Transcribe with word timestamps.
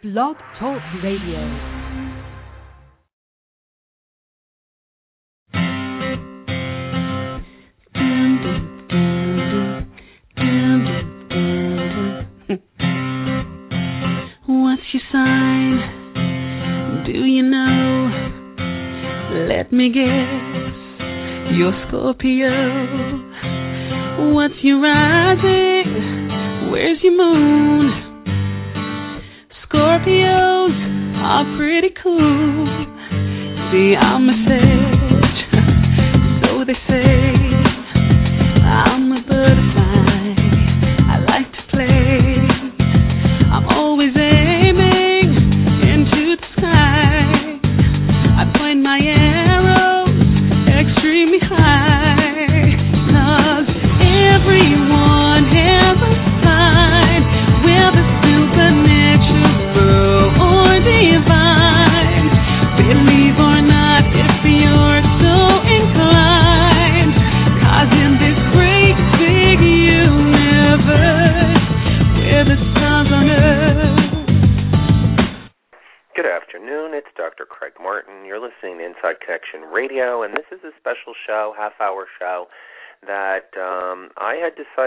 Blog 0.00 0.36
Talk 0.60 0.80
Radio. 1.02 1.40
What's 14.46 14.82
your 14.92 15.02
sign? 15.10 15.80
Do 17.04 17.10
you 17.10 17.42
know? 17.42 18.10
Let 19.48 19.72
me 19.72 19.88
guess. 19.92 20.74
You're 21.56 21.74
Scorpio. 21.88 22.52
What's 24.32 24.54
your 24.62 24.80
rising? 24.80 25.57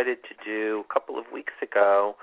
Decided 0.02 0.23
to 0.23 0.35
do 0.45 0.83
a 0.89 0.94
couple 0.94 1.17
of 1.17 1.25
weeks 1.33 1.53
ago 1.61 2.16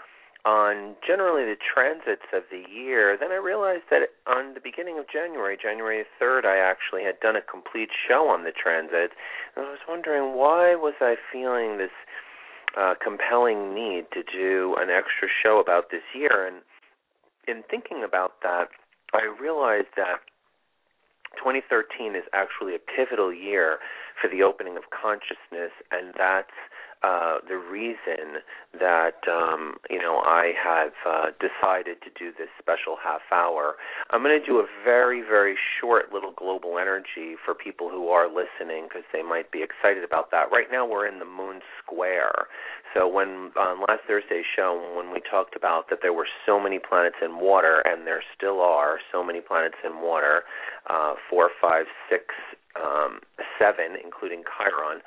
on 0.44 0.94
generally 1.06 1.44
the 1.44 1.56
transits 1.58 2.26
of 2.32 2.42
the 2.50 2.62
year. 2.70 3.16
Then 3.18 3.32
I 3.32 3.36
realized 3.36 3.84
that 3.90 4.08
on 4.26 4.54
the 4.54 4.60
beginning 4.60 4.98
of 4.98 5.04
January, 5.10 5.58
January 5.60 6.04
3rd, 6.20 6.44
I 6.44 6.58
actually 6.58 7.02
had 7.02 7.20
done 7.20 7.36
a 7.36 7.42
complete 7.42 7.90
show 8.08 8.28
on 8.28 8.44
the 8.44 8.52
transits. 8.52 9.14
And 9.56 9.66
I 9.66 9.70
was 9.70 9.80
wondering 9.88 10.34
why 10.34 10.74
was 10.74 10.94
I 11.00 11.16
feeling 11.32 11.78
this 11.78 11.94
uh, 12.78 12.94
compelling 13.02 13.74
need 13.74 14.06
to 14.12 14.22
do 14.22 14.76
an 14.78 14.90
extra 14.90 15.28
show 15.28 15.60
about 15.60 15.90
this 15.90 16.06
year? 16.14 16.46
And 16.46 16.62
in 17.46 17.62
thinking 17.68 18.02
about 18.04 18.40
that, 18.42 18.68
I 19.12 19.26
realized 19.40 19.94
that 19.96 20.22
2013 21.36 22.16
is 22.16 22.24
actually 22.32 22.74
a 22.74 22.78
pivotal 22.78 23.34
year 23.34 23.78
for 24.20 24.30
the 24.30 24.42
opening 24.42 24.76
of 24.76 24.84
consciousness, 24.90 25.72
and 25.90 26.14
that's 26.16 26.54
uh, 27.02 27.38
the 27.46 27.56
reason 27.56 28.42
that 28.78 29.22
um, 29.30 29.77
you 29.88 29.98
know 29.98 30.18
I 30.18 30.52
have 30.58 30.92
uh, 31.06 31.27
decided 31.38 31.98
to 32.02 32.10
do 32.18 32.32
this 32.36 32.48
special 32.58 32.96
half 33.02 33.22
hour. 33.32 33.74
I'm 34.10 34.22
going 34.22 34.38
to 34.38 34.44
do 34.44 34.58
a 34.58 34.66
very 34.84 35.22
very 35.22 35.56
short 35.80 36.12
little 36.12 36.32
global 36.32 36.78
energy 36.78 37.36
for 37.44 37.55
people 37.55 37.88
who 37.88 38.08
are 38.08 38.27
listening 38.27 38.89
because 38.89 39.05
they 39.12 39.23
might 39.23 39.52
be 39.52 39.62
excited 39.62 40.02
about 40.02 40.30
that. 40.33 40.50
Right 40.50 40.67
now 40.73 40.86
we're 40.86 41.06
in 41.06 41.18
the 41.18 41.24
moon 41.24 41.61
square. 41.83 42.48
So 42.95 43.06
when 43.06 43.52
on 43.56 43.80
last 43.86 44.02
Thursday's 44.08 44.48
show 44.56 44.74
when 44.96 45.12
we 45.12 45.20
talked 45.20 45.55
about 45.55 45.90
that 45.90 46.00
there 46.02 46.12
were 46.12 46.27
so 46.46 46.58
many 46.58 46.78
planets 46.78 47.17
in 47.23 47.39
water 47.39 47.83
and 47.84 48.06
there 48.06 48.23
still 48.36 48.61
are 48.61 48.98
so 49.12 49.23
many 49.23 49.40
planets 49.40 49.77
in 49.84 50.02
water, 50.02 50.42
uh, 50.90 51.14
four, 51.30 51.50
five, 51.61 51.86
six, 52.11 52.34
um, 52.74 53.20
seven, 53.58 53.96
including 54.02 54.42
Chiron. 54.44 55.00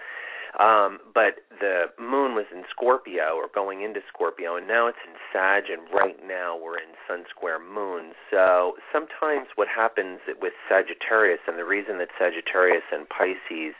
Um, 0.59 0.99
but 1.13 1.47
the 1.59 1.93
moon 1.99 2.35
was 2.35 2.45
in 2.51 2.63
Scorpio 2.69 3.35
or 3.35 3.47
going 3.53 3.83
into 3.83 4.01
Scorpio, 4.11 4.57
and 4.57 4.67
now 4.67 4.87
it's 4.87 4.99
in 5.07 5.15
Sag, 5.31 5.71
and 5.71 5.87
right 5.93 6.19
now 6.25 6.57
we're 6.59 6.77
in 6.77 6.91
Sun 7.07 7.23
Square 7.29 7.59
Moon. 7.63 8.11
So 8.29 8.75
sometimes 8.91 9.47
what 9.55 9.67
happens 9.67 10.19
with 10.41 10.53
Sagittarius, 10.67 11.39
and 11.47 11.57
the 11.57 11.65
reason 11.65 11.99
that 11.99 12.09
Sagittarius 12.19 12.83
and 12.91 13.07
Pisces 13.07 13.75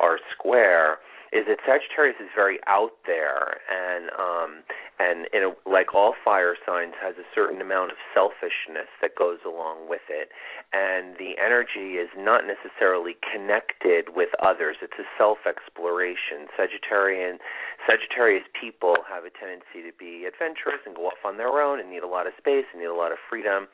are 0.00 0.18
square 0.34 0.98
is 1.32 1.46
that 1.48 1.58
Sagittarius 1.66 2.16
is 2.20 2.30
very 2.34 2.58
out 2.66 2.94
there, 3.06 3.58
and 3.66 4.10
um, 4.14 4.62
and 4.98 5.26
in 5.34 5.42
a, 5.42 5.50
like 5.68 5.94
all 5.94 6.14
fire 6.24 6.56
signs, 6.64 6.94
has 7.02 7.16
a 7.18 7.26
certain 7.34 7.60
amount 7.60 7.90
of 7.90 7.98
selfishness 8.14 8.88
that 9.02 9.18
goes 9.18 9.42
along 9.44 9.88
with 9.88 10.06
it, 10.08 10.30
and 10.72 11.18
the 11.18 11.34
energy 11.36 11.98
is 11.98 12.08
not 12.16 12.46
necessarily 12.46 13.18
connected 13.20 14.14
with 14.14 14.30
others. 14.38 14.76
It's 14.80 14.98
a 14.98 15.08
self-exploration. 15.18 16.46
Sagittarian 16.54 17.38
Sagittarius 17.84 18.46
people 18.54 19.02
have 19.10 19.24
a 19.24 19.32
tendency 19.34 19.82
to 19.82 19.92
be 19.98 20.26
adventurous 20.26 20.80
and 20.86 20.94
go 20.94 21.10
off 21.10 21.22
on 21.24 21.36
their 21.36 21.60
own 21.60 21.80
and 21.80 21.90
need 21.90 22.02
a 22.02 22.10
lot 22.10 22.26
of 22.26 22.32
space 22.38 22.64
and 22.72 22.80
need 22.80 22.90
a 22.90 22.94
lot 22.94 23.12
of 23.12 23.18
freedom, 23.28 23.66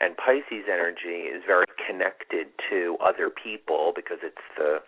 and 0.00 0.16
Pisces 0.16 0.68
energy 0.68 1.26
is 1.32 1.42
very 1.46 1.66
connected 1.80 2.52
to 2.70 2.96
other 3.00 3.30
people 3.32 3.92
because 3.96 4.18
it's 4.22 4.44
the 4.56 4.78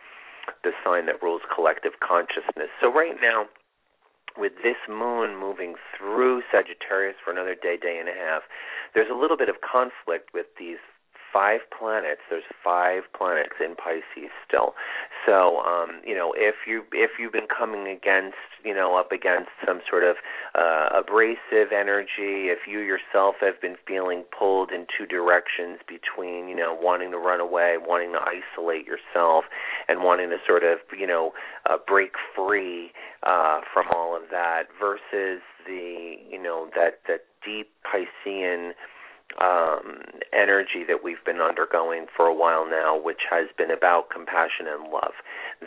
the 0.65 0.73
sign 0.85 1.07
that 1.07 1.23
rules 1.23 1.43
collective 1.55 1.93
consciousness. 2.01 2.69
So 2.81 2.93
right 2.93 3.17
now, 3.21 3.47
with 4.37 4.53
this 4.63 4.79
moon 4.89 5.37
moving 5.37 5.75
through 5.97 6.43
Sagittarius 6.53 7.17
for 7.25 7.31
another 7.33 7.55
day, 7.55 7.77
day 7.77 7.99
and 7.99 8.09
a 8.09 8.15
half, 8.15 8.43
there's 8.95 9.11
a 9.11 9.19
little 9.19 9.37
bit 9.37 9.49
of 9.49 9.57
conflict 9.61 10.31
with 10.33 10.47
these 10.59 10.79
five 11.33 11.61
planets. 11.77 12.21
There's 12.29 12.45
five 12.63 13.03
planets 13.17 13.55
in 13.65 13.75
Pisces 13.77 14.31
still. 14.47 14.75
So, 15.27 15.61
um, 15.61 16.01
you 16.05 16.15
know, 16.15 16.33
if 16.37 16.55
you 16.67 16.85
if 16.93 17.13
you've 17.19 17.33
been 17.33 17.47
coming 17.47 17.87
against, 17.87 18.37
you 18.65 18.75
know, 18.75 18.97
up 18.97 19.13
against 19.13 19.51
some 19.67 19.81
sort 19.89 20.05
of 20.05 20.17
uh, 20.55 20.89
abrasive 20.99 21.73
energy, 21.73 22.49
if 22.49 22.67
you 22.67 22.81
yourself 22.81 23.37
have 23.41 23.61
been 23.61 23.77
feeling 23.87 24.25
pulled 24.37 24.71
in 24.71 24.87
two 24.97 25.07
directions 25.07 25.79
between, 25.87 26.49
you 26.49 26.57
know, 26.57 26.77
wanting 26.79 27.11
to 27.11 27.19
run 27.19 27.41
away, 27.41 27.77
wanting 27.79 28.13
to 28.13 28.21
isolate 28.21 28.87
yourself, 28.87 29.45
and 29.89 30.03
wanting 30.03 30.31
to 30.31 30.37
sort 30.47 30.65
of, 30.65 30.79
you 30.99 31.07
know, 31.07 31.33
uh, 31.69 31.77
break 31.87 32.13
free 32.35 32.93
uh, 33.23 33.61
from 33.73 33.87
all 33.95 34.17
of 34.17 34.23
that, 34.31 34.65
versus 34.81 35.43
the, 35.67 36.17
you 36.31 36.43
know, 36.43 36.69
that 36.75 37.01
that 37.07 37.25
deep 37.45 37.71
Piscean 37.85 38.73
um, 39.39 40.03
energy 40.33 40.83
that 40.89 41.05
we've 41.05 41.23
been 41.25 41.41
undergoing 41.41 42.07
for 42.15 42.27
a 42.27 42.35
while 42.35 42.69
now, 42.69 42.99
which 42.99 43.23
has 43.31 43.47
been 43.57 43.71
about 43.71 44.11
compassion 44.11 44.67
and 44.67 44.91
love, 44.91 45.15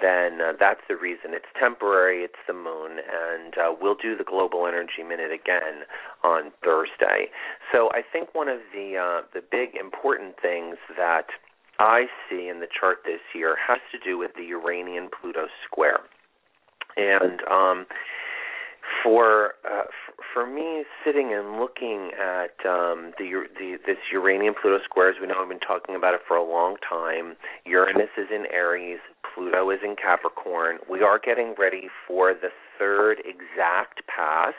then 0.01 0.41
uh, 0.41 0.53
that's 0.59 0.81
the 0.89 0.95
reason. 0.95 1.33
It's 1.33 1.47
temporary, 1.59 2.23
it's 2.23 2.41
the 2.47 2.53
moon, 2.53 2.99
and 2.99 3.53
uh, 3.57 3.73
we'll 3.79 3.95
do 3.95 4.17
the 4.17 4.23
Global 4.23 4.67
Energy 4.67 5.03
Minute 5.07 5.31
again 5.31 5.87
on 6.23 6.51
Thursday. 6.63 7.31
So 7.71 7.89
I 7.91 8.01
think 8.01 8.35
one 8.35 8.49
of 8.49 8.59
the 8.73 8.97
uh, 8.97 9.21
the 9.33 9.41
big 9.41 9.75
important 9.79 10.35
things 10.41 10.77
that 10.97 11.27
I 11.79 12.05
see 12.29 12.47
in 12.49 12.59
the 12.59 12.67
chart 12.67 12.99
this 13.05 13.21
year 13.33 13.55
has 13.67 13.79
to 13.91 13.97
do 13.97 14.17
with 14.17 14.31
the 14.35 14.43
Uranian 14.43 15.09
Pluto 15.09 15.47
square. 15.65 15.99
And 16.95 17.41
um, 17.49 17.85
for 19.03 19.55
uh, 19.69 19.83
for 20.33 20.47
me, 20.47 20.83
sitting 21.05 21.33
and 21.33 21.59
looking 21.59 22.11
at 22.17 22.55
um, 22.65 23.13
the, 23.19 23.43
the 23.59 23.77
this 23.85 23.97
Uranian 24.11 24.55
Pluto 24.59 24.79
square, 24.83 25.09
as 25.09 25.15
we 25.21 25.27
know, 25.27 25.35
I've 25.41 25.49
been 25.49 25.59
talking 25.59 25.95
about 25.95 26.13
it 26.13 26.21
for 26.27 26.37
a 26.37 26.43
long 26.43 26.77
time. 26.87 27.35
Uranus 27.65 28.09
is 28.17 28.27
in 28.33 28.45
Aries, 28.51 28.99
Pluto 29.33 29.69
is 29.69 29.79
in 29.83 29.95
Capricorn. 29.95 30.77
We 30.89 31.01
are 31.01 31.19
getting 31.19 31.53
ready 31.57 31.89
for 32.07 32.33
the 32.33 32.49
third 32.79 33.19
exact 33.19 34.01
pass 34.07 34.53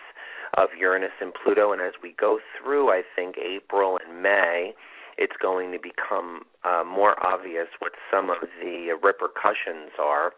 of 0.57 0.69
Uranus 0.79 1.11
and 1.21 1.33
Pluto, 1.35 1.73
and 1.73 1.81
as 1.81 1.95
we 2.03 2.15
go 2.21 2.39
through, 2.57 2.91
I 2.91 3.03
think 3.17 3.37
April 3.39 3.99
and 4.07 4.23
May, 4.23 4.73
it's 5.19 5.35
going 5.41 5.73
to 5.73 5.79
become 5.79 6.43
uh, 6.65 6.85
more 6.85 7.15
obvious 7.25 7.67
what 7.79 7.93
some 8.13 8.31
of 8.31 8.37
the 8.61 8.97
repercussions 9.03 9.91
are. 9.99 10.33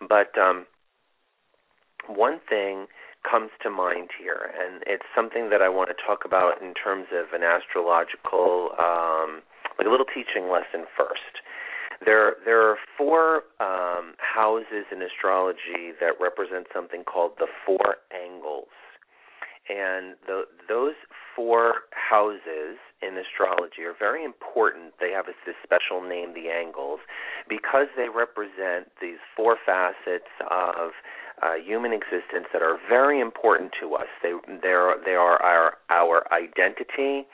But 0.00 0.36
um, 0.40 0.66
one 2.08 2.40
thing 2.48 2.86
comes 3.28 3.50
to 3.62 3.70
mind 3.70 4.10
here, 4.18 4.52
and 4.58 4.82
it's 4.86 5.06
something 5.14 5.50
that 5.50 5.62
I 5.62 5.68
want 5.68 5.90
to 5.90 5.96
talk 6.06 6.24
about 6.24 6.60
in 6.60 6.74
terms 6.74 7.06
of 7.12 7.32
an 7.32 7.42
astrological, 7.42 8.70
um, 8.78 9.42
like 9.78 9.86
a 9.86 9.90
little 9.90 10.06
teaching 10.06 10.50
lesson 10.50 10.86
first. 10.96 11.42
There, 12.04 12.34
there 12.44 12.68
are 12.68 12.76
four 12.98 13.44
um, 13.60 14.14
houses 14.18 14.90
in 14.90 15.02
astrology 15.02 15.94
that 16.00 16.18
represent 16.20 16.66
something 16.74 17.04
called 17.04 17.32
the 17.38 17.46
four 17.64 18.02
angles, 18.10 18.74
and 19.68 20.16
the, 20.26 20.42
those 20.68 20.98
four 21.36 21.86
houses 21.92 22.82
in 23.00 23.16
astrology 23.16 23.82
are 23.86 23.94
very 23.98 24.24
important. 24.24 24.94
They 25.00 25.10
have 25.10 25.26
this 25.26 25.54
special 25.62 26.02
name, 26.02 26.34
the 26.34 26.50
angles, 26.50 27.00
because 27.48 27.86
they 27.96 28.08
represent 28.08 28.90
these 29.00 29.22
four 29.36 29.56
facets 29.64 30.30
of 30.50 30.90
uh, 31.40 31.54
human 31.54 31.92
existence 31.92 32.46
that 32.52 32.62
are 32.62 32.78
very 32.88 33.20
important 33.20 33.72
to 33.80 33.94
us. 33.94 34.08
They 34.22 34.32
they 34.62 34.68
are, 34.68 34.96
they 35.04 35.14
are 35.14 35.40
our 35.42 35.74
our 35.90 36.24
identity, 36.32 37.26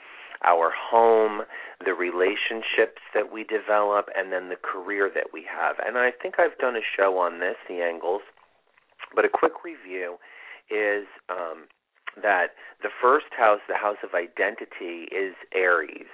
our 0.43 0.71
home, 0.71 1.41
the 1.83 1.93
relationships 1.93 3.01
that 3.13 3.31
we 3.31 3.43
develop, 3.43 4.07
and 4.15 4.31
then 4.31 4.49
the 4.49 4.55
career 4.61 5.11
that 5.13 5.33
we 5.33 5.43
have. 5.49 5.75
And 5.85 5.97
I 5.97 6.11
think 6.11 6.35
I've 6.39 6.57
done 6.57 6.75
a 6.75 6.85
show 6.95 7.17
on 7.17 7.39
this, 7.39 7.55
the 7.67 7.81
angles, 7.81 8.21
but 9.15 9.25
a 9.25 9.29
quick 9.29 9.63
review 9.63 10.17
is 10.69 11.07
um, 11.29 11.65
that 12.21 12.53
the 12.81 12.89
first 13.01 13.33
house, 13.37 13.59
the 13.67 13.75
house 13.75 13.97
of 14.03 14.13
identity, 14.13 15.07
is 15.11 15.35
Aries. 15.53 16.11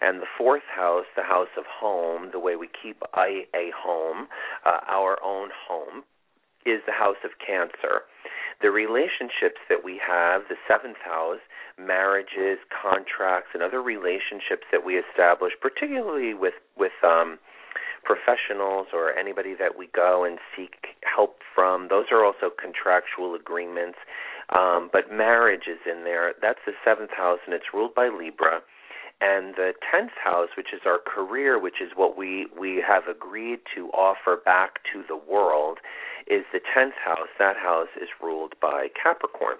And 0.00 0.20
the 0.20 0.26
fourth 0.36 0.68
house, 0.74 1.06
the 1.16 1.22
house 1.22 1.48
of 1.56 1.64
home, 1.64 2.28
the 2.30 2.38
way 2.38 2.54
we 2.56 2.68
keep 2.68 3.00
a, 3.16 3.46
a 3.54 3.72
home, 3.74 4.28
uh, 4.66 4.80
our 4.86 5.16
own 5.24 5.48
home, 5.66 6.04
is 6.66 6.82
the 6.86 6.92
house 6.92 7.22
of 7.24 7.30
Cancer. 7.38 8.02
The 8.60 8.70
relationships 8.70 9.60
that 9.68 9.84
we 9.84 10.00
have, 10.00 10.42
the 10.48 10.56
seventh 10.66 10.98
house, 11.04 11.40
marriages, 11.78 12.58
contracts, 12.72 13.50
and 13.54 13.62
other 13.62 13.82
relationships 13.82 14.64
that 14.72 14.84
we 14.84 14.96
establish, 14.96 15.52
particularly 15.60 16.34
with 16.34 16.54
with 16.76 16.96
um, 17.04 17.38
professionals 18.02 18.86
or 18.92 19.12
anybody 19.12 19.54
that 19.58 19.76
we 19.76 19.88
go 19.94 20.24
and 20.24 20.38
seek 20.56 20.96
help 21.02 21.40
from, 21.54 21.88
those 21.88 22.06
are 22.10 22.24
also 22.24 22.48
contractual 22.48 23.34
agreements. 23.34 23.98
Um, 24.54 24.88
but 24.92 25.10
marriage 25.12 25.66
is 25.68 25.80
in 25.84 26.04
there. 26.04 26.32
That's 26.40 26.60
the 26.64 26.72
seventh 26.84 27.10
house, 27.10 27.40
and 27.44 27.54
it's 27.54 27.74
ruled 27.74 27.94
by 27.94 28.08
Libra. 28.08 28.62
And 29.20 29.54
the 29.54 29.72
tenth 29.90 30.12
house, 30.22 30.50
which 30.56 30.72
is 30.74 30.82
our 30.86 30.98
career, 30.98 31.58
which 31.58 31.80
is 31.80 31.92
what 31.96 32.16
we 32.16 32.46
we 32.58 32.82
have 32.86 33.04
agreed 33.08 33.60
to 33.74 33.88
offer 33.88 34.36
back 34.44 34.80
to 34.92 35.02
the 35.08 35.16
world, 35.16 35.78
is 36.26 36.44
the 36.52 36.60
tenth 36.74 36.94
house. 37.02 37.28
That 37.38 37.56
house 37.56 37.88
is 38.00 38.08
ruled 38.22 38.54
by 38.60 38.88
Capricorn. 39.00 39.56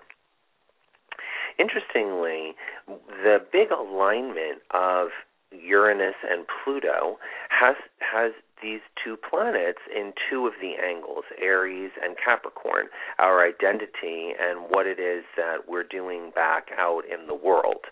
Interestingly, 1.59 2.55
the 2.87 3.39
big 3.53 3.71
alignment 3.71 4.61
of 4.73 5.09
Uranus 5.53 6.17
and 6.29 6.45
Pluto 6.47 7.19
has 7.49 7.77
has 8.01 8.33
these 8.63 8.81
two 9.03 9.17
planets 9.17 9.81
in 9.95 10.13
two 10.31 10.47
of 10.47 10.55
the 10.61 10.75
angles, 10.83 11.25
Aries 11.41 11.91
and 12.03 12.17
Capricorn, 12.23 12.87
our 13.19 13.47
identity 13.47 14.33
and 14.41 14.71
what 14.71 14.87
it 14.87 14.99
is 14.99 15.25
that 15.37 15.69
we're 15.69 15.85
doing 15.85 16.33
back 16.35 16.69
out 16.79 17.03
in 17.05 17.27
the 17.27 17.35
world. 17.35 17.85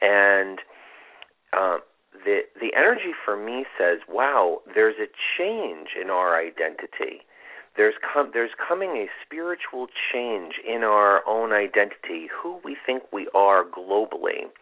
And 0.00 0.58
uh, 1.52 1.78
the 2.24 2.40
the 2.60 2.72
energy 2.76 3.12
for 3.24 3.36
me 3.36 3.64
says, 3.78 3.98
wow, 4.08 4.60
there's 4.74 4.96
a 4.98 5.08
change 5.38 5.90
in 6.00 6.10
our 6.10 6.38
identity. 6.38 7.22
There's 7.80 7.94
com- 8.12 8.32
there's 8.34 8.50
coming 8.68 8.90
a 8.90 9.06
spiritual 9.24 9.86
change 10.12 10.56
in 10.68 10.84
our 10.84 11.26
own 11.26 11.54
identity, 11.54 12.28
who 12.28 12.60
we 12.62 12.76
think 12.84 13.04
we 13.10 13.26
are 13.34 13.64
globally. 13.64 14.52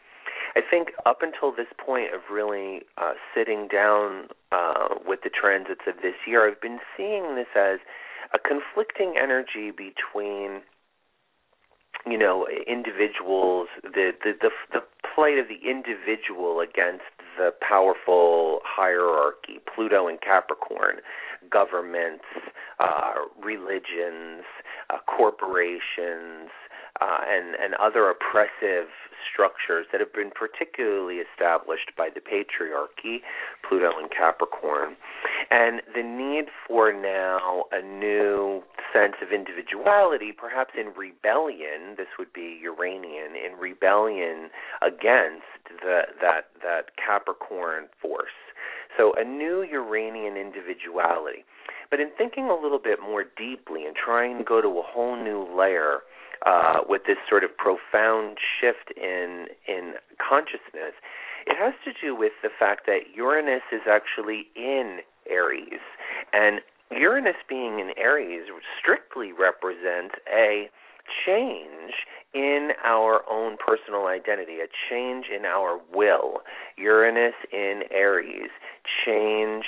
I 0.54 0.60
think 0.60 0.90
up 1.04 1.18
until 1.20 1.50
this 1.50 1.66
point 1.84 2.14
of 2.14 2.20
really 2.30 2.82
uh, 2.96 3.14
sitting 3.34 3.66
down 3.66 4.28
uh, 4.52 5.02
with 5.04 5.22
the 5.24 5.30
transits 5.30 5.80
of 5.88 5.96
this 6.00 6.14
year, 6.28 6.48
I've 6.48 6.60
been 6.60 6.78
seeing 6.96 7.34
this 7.34 7.48
as 7.56 7.80
a 8.32 8.38
conflicting 8.38 9.14
energy 9.20 9.72
between 9.72 10.62
you 12.06 12.18
know 12.18 12.46
individuals 12.68 13.66
the 13.82 14.12
the 14.22 14.34
the, 14.40 14.50
the 14.72 14.82
plight 15.02 15.38
of 15.38 15.46
the 15.48 15.58
individual 15.68 16.60
against 16.60 17.10
the 17.36 17.50
powerful 17.66 18.60
hierarchy 18.64 19.58
pluto 19.74 20.06
and 20.06 20.20
capricorn 20.20 21.00
governments 21.50 22.24
uh 22.80 23.14
religions 23.42 24.44
uh, 24.90 24.98
corporations 25.06 26.50
uh, 27.00 27.20
and 27.28 27.54
and 27.54 27.74
other 27.74 28.10
oppressive 28.10 28.88
structures 29.32 29.86
that 29.92 30.00
have 30.00 30.12
been 30.12 30.30
particularly 30.30 31.16
established 31.16 31.92
by 31.96 32.08
the 32.08 32.20
patriarchy, 32.20 33.18
Pluto 33.66 33.90
and 33.98 34.10
Capricorn, 34.10 34.96
and 35.50 35.82
the 35.94 36.02
need 36.02 36.46
for 36.66 36.92
now 36.92 37.64
a 37.72 37.82
new 37.82 38.62
sense 38.92 39.14
of 39.22 39.32
individuality, 39.32 40.32
perhaps 40.32 40.74
in 40.78 40.92
rebellion. 40.96 41.94
This 41.96 42.08
would 42.18 42.32
be 42.32 42.58
Uranian 42.62 43.36
in 43.36 43.58
rebellion 43.58 44.50
against 44.82 45.46
the, 45.68 46.02
that 46.20 46.50
that 46.62 46.96
Capricorn 46.96 47.86
force. 48.00 48.34
So 48.96 49.12
a 49.16 49.24
new 49.24 49.62
Uranian 49.62 50.36
individuality. 50.36 51.44
But 51.90 52.00
in 52.00 52.10
thinking 52.16 52.44
a 52.44 52.54
little 52.54 52.78
bit 52.78 53.00
more 53.00 53.24
deeply 53.24 53.86
and 53.86 53.96
trying 53.96 54.38
to 54.38 54.44
go 54.44 54.60
to 54.60 54.68
a 54.68 54.82
whole 54.82 55.16
new 55.16 55.46
layer 55.56 56.00
uh, 56.44 56.80
with 56.88 57.02
this 57.06 57.16
sort 57.28 57.44
of 57.44 57.56
profound 57.56 58.38
shift 58.60 58.92
in 58.96 59.46
in 59.66 59.94
consciousness, 60.18 60.94
it 61.46 61.56
has 61.56 61.74
to 61.84 61.92
do 62.00 62.14
with 62.14 62.32
the 62.42 62.50
fact 62.50 62.86
that 62.86 63.14
Uranus 63.14 63.62
is 63.72 63.82
actually 63.88 64.48
in 64.54 65.00
Aries, 65.28 65.80
and 66.32 66.60
Uranus 66.90 67.36
being 67.48 67.80
in 67.80 67.92
Aries 67.96 68.48
strictly 68.78 69.32
represents 69.32 70.14
a 70.32 70.70
change 71.26 71.94
in 72.34 72.70
our 72.84 73.22
own 73.30 73.56
personal 73.56 74.06
identity, 74.06 74.58
a 74.60 74.68
change 74.90 75.26
in 75.34 75.44
our 75.44 75.80
will. 75.94 76.40
Uranus 76.76 77.34
in 77.52 77.82
Aries, 77.90 78.50
change 79.04 79.64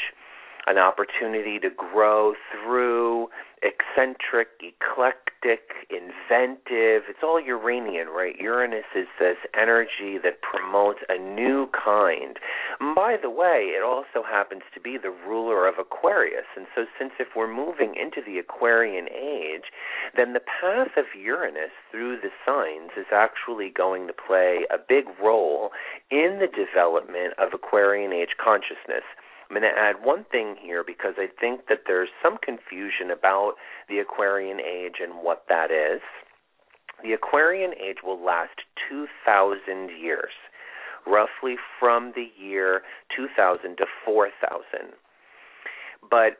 an 0.70 0.78
opportunity 0.78 1.58
to 1.58 1.68
grow 1.68 2.34
through 2.52 3.28
eccentric, 3.60 4.48
eclectic, 4.62 5.74
inventive. 5.90 7.10
It's 7.10 7.24
all 7.24 7.40
Uranian, 7.40 8.06
right? 8.08 8.38
Uranus 8.38 8.86
is 8.94 9.08
this 9.18 9.36
energy 9.52 10.16
that 10.22 10.40
promotes 10.42 11.00
a 11.08 11.18
new 11.18 11.68
kind. 11.74 12.38
And 12.78 12.94
by 12.94 13.16
the 13.20 13.28
way, 13.28 13.74
it 13.74 13.82
also 13.82 14.22
happens 14.24 14.62
to 14.72 14.80
be 14.80 14.96
the 14.96 15.10
ruler 15.10 15.66
of 15.66 15.74
Aquarius. 15.80 16.46
And 16.56 16.66
so, 16.72 16.86
since 16.96 17.12
if 17.18 17.34
we're 17.34 17.52
moving 17.52 17.96
into 18.00 18.22
the 18.24 18.38
Aquarian 18.38 19.08
age, 19.10 19.74
then 20.16 20.32
the 20.32 20.40
path 20.40 20.96
of 20.96 21.06
Uranus 21.20 21.74
through 21.90 22.20
the 22.20 22.30
signs 22.46 22.92
is 22.96 23.10
actually 23.12 23.70
going 23.70 24.06
to 24.06 24.14
play 24.14 24.66
a 24.70 24.78
big 24.78 25.06
role 25.20 25.70
in 26.12 26.38
the 26.38 26.46
development 26.48 27.34
of 27.38 27.52
Aquarian 27.52 28.12
age 28.12 28.36
consciousness. 28.38 29.04
I'm 29.50 29.60
going 29.60 29.62
to 29.74 29.78
add 29.80 29.96
one 30.04 30.24
thing 30.30 30.54
here 30.62 30.84
because 30.86 31.14
I 31.18 31.26
think 31.40 31.62
that 31.68 31.80
there's 31.86 32.08
some 32.22 32.38
confusion 32.40 33.10
about 33.10 33.54
the 33.88 33.98
Aquarian 33.98 34.60
age 34.60 35.02
and 35.02 35.24
what 35.24 35.44
that 35.48 35.72
is. 35.72 36.00
The 37.02 37.14
Aquarian 37.14 37.72
age 37.74 37.98
will 38.04 38.24
last 38.24 38.60
2,000 38.88 39.90
years, 40.00 40.30
roughly 41.04 41.56
from 41.80 42.12
the 42.14 42.30
year 42.40 42.82
2000 43.16 43.76
to 43.78 43.86
4000. 44.04 44.30
But 46.08 46.38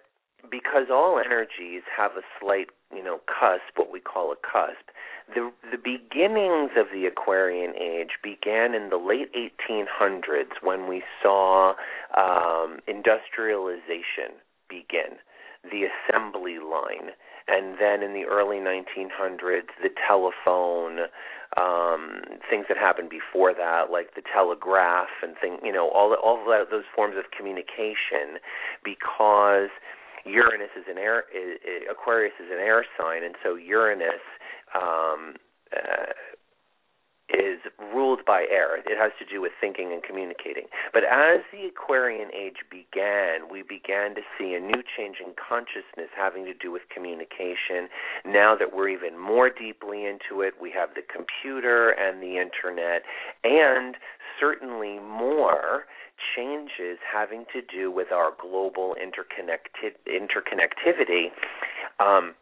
because 0.48 0.86
all 0.92 1.18
energies 1.18 1.82
have 1.96 2.12
a 2.12 2.22
slight, 2.40 2.68
you 2.94 3.02
know, 3.02 3.20
cusp, 3.26 3.76
what 3.76 3.92
we 3.92 4.00
call 4.00 4.32
a 4.32 4.36
cusp, 4.36 4.90
the 5.34 5.52
the 5.70 5.78
beginnings 5.78 6.72
of 6.76 6.86
the 6.92 7.06
Aquarian 7.06 7.74
age 7.76 8.18
began 8.22 8.74
in 8.74 8.90
the 8.90 8.96
late 8.96 9.30
1800s 9.34 10.62
when 10.62 10.88
we 10.88 11.02
saw 11.22 11.74
um, 12.16 12.80
industrialization 12.88 14.42
begin, 14.68 15.18
the 15.62 15.86
assembly 15.86 16.58
line, 16.58 17.10
and 17.46 17.76
then 17.78 18.02
in 18.02 18.12
the 18.12 18.24
early 18.24 18.56
1900s 18.56 19.70
the 19.82 19.90
telephone, 20.06 21.06
um, 21.56 22.22
things 22.48 22.66
that 22.68 22.76
happened 22.76 23.10
before 23.10 23.54
that 23.54 23.90
like 23.90 24.14
the 24.14 24.22
telegraph 24.34 25.08
and 25.22 25.36
thing, 25.40 25.58
you 25.62 25.72
know, 25.72 25.88
all 25.90 26.14
all 26.14 26.40
of 26.40 26.70
those 26.70 26.84
forms 26.94 27.16
of 27.16 27.30
communication, 27.36 28.42
because 28.84 29.70
Uranus 30.24 30.70
is 30.76 30.84
an 30.88 30.98
air, 30.98 31.24
Aquarius 31.90 32.34
is 32.40 32.50
an 32.50 32.58
air 32.58 32.84
sign, 32.98 33.24
and 33.24 33.34
so 33.42 33.54
Uranus 33.54 34.24
um, 34.74 35.34
uh, 35.72 36.12
is 37.32 37.60
ruled 37.94 38.24
by 38.26 38.44
air. 38.50 38.78
It 38.78 38.98
has 38.98 39.12
to 39.18 39.24
do 39.24 39.40
with 39.40 39.52
thinking 39.60 39.92
and 39.92 40.02
communicating. 40.02 40.64
But 40.92 41.04
as 41.04 41.40
the 41.52 41.66
Aquarian 41.66 42.28
age 42.34 42.66
began, 42.70 43.48
we 43.50 43.62
began 43.62 44.14
to 44.16 44.22
see 44.36 44.54
a 44.54 44.60
new 44.60 44.82
change 44.82 45.18
in 45.24 45.34
consciousness 45.38 46.10
having 46.16 46.44
to 46.46 46.54
do 46.54 46.72
with 46.72 46.82
communication. 46.92 47.88
Now 48.26 48.56
that 48.58 48.74
we're 48.74 48.88
even 48.88 49.18
more 49.18 49.48
deeply 49.48 50.06
into 50.06 50.42
it, 50.42 50.54
we 50.60 50.72
have 50.72 50.90
the 50.94 51.02
computer 51.06 51.90
and 51.90 52.22
the 52.22 52.38
internet, 52.38 53.02
and 53.44 53.96
certainly 54.38 54.98
more 54.98 55.84
changes 56.36 56.98
having 57.12 57.46
to 57.52 57.62
do 57.62 57.90
with 57.90 58.12
our 58.12 58.30
global 58.40 58.94
interconnectivity. 59.00 61.32
Um, 61.98 62.34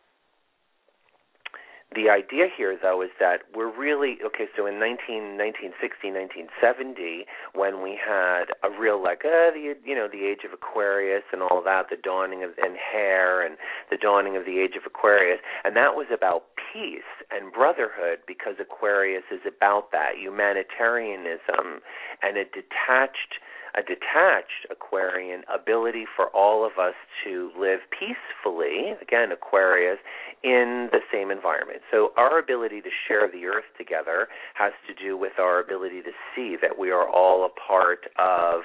the 1.95 2.11
idea 2.11 2.49
here, 2.55 2.77
though, 2.77 3.01
is 3.01 3.09
that 3.19 3.49
we're 3.57 3.73
really 3.73 4.19
okay. 4.21 4.45
So 4.55 4.67
in 4.67 4.79
19, 4.79 5.41
1960, 5.41 6.13
1970, 6.53 7.25
when 7.57 7.81
we 7.81 7.97
had 7.97 8.53
a 8.61 8.69
real 8.69 9.03
like 9.03 9.25
uh, 9.25 9.57
the 9.57 9.73
you 9.83 9.97
know 9.97 10.05
the 10.05 10.29
age 10.29 10.45
of 10.45 10.53
Aquarius 10.53 11.25
and 11.33 11.41
all 11.41 11.63
that, 11.65 11.89
the 11.89 11.97
dawning 11.97 12.45
of 12.45 12.51
and 12.61 12.77
hair 12.77 13.41
and 13.41 13.57
the 13.91 13.97
dawning 13.97 14.37
of 14.37 14.45
the 14.45 14.61
age 14.61 14.77
of 14.77 14.85
Aquarius, 14.85 15.41
and 15.65 15.75
that 15.77 15.97
was 15.97 16.13
about 16.13 16.53
peace 16.61 17.09
and 17.33 17.57
brotherhood 17.57 18.21
because 18.29 18.61
Aquarius 18.61 19.25
is 19.33 19.41
about 19.49 19.89
that 19.93 20.21
humanitarianism 20.21 21.81
and 22.21 22.37
a 22.37 22.45
detached 22.45 23.41
a 23.75 23.83
detached 23.83 24.67
Aquarian 24.71 25.43
ability 25.53 26.05
for 26.17 26.29
all 26.29 26.65
of 26.65 26.79
us 26.79 26.95
to 27.25 27.51
live 27.59 27.81
peacefully, 27.91 28.95
again, 29.01 29.33
Aquarius, 29.33 29.99
in 30.43 30.89
the 30.93 31.01
same 31.13 31.31
environment. 31.31 31.81
So, 31.91 32.13
our 32.17 32.39
ability 32.39 32.81
to 32.83 32.91
share 33.07 33.29
the 33.31 33.47
earth 33.47 33.69
together 33.77 34.29
has 34.55 34.73
to 34.87 34.95
do 34.95 35.17
with 35.17 35.39
our 35.39 35.61
ability 35.61 36.03
to 36.03 36.13
see 36.35 36.57
that 36.61 36.79
we 36.79 36.91
are 36.91 37.09
all 37.09 37.45
a 37.45 37.49
part 37.49 38.07
of 38.19 38.63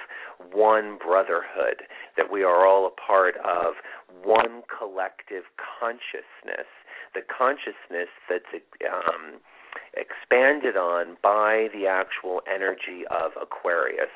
one 0.51 0.97
brotherhood, 0.97 1.83
that 2.17 2.31
we 2.31 2.43
are 2.43 2.67
all 2.67 2.85
a 2.85 2.91
part 3.01 3.35
of 3.37 3.73
one 4.23 4.61
collective 4.69 5.43
consciousness, 5.57 6.67
the 7.13 7.21
consciousness 7.25 8.09
that's. 8.29 8.45
Um, 8.85 9.41
expanded 9.95 10.75
on 10.75 11.17
by 11.21 11.67
the 11.73 11.87
actual 11.87 12.41
energy 12.51 13.03
of 13.09 13.31
Aquarius. 13.41 14.11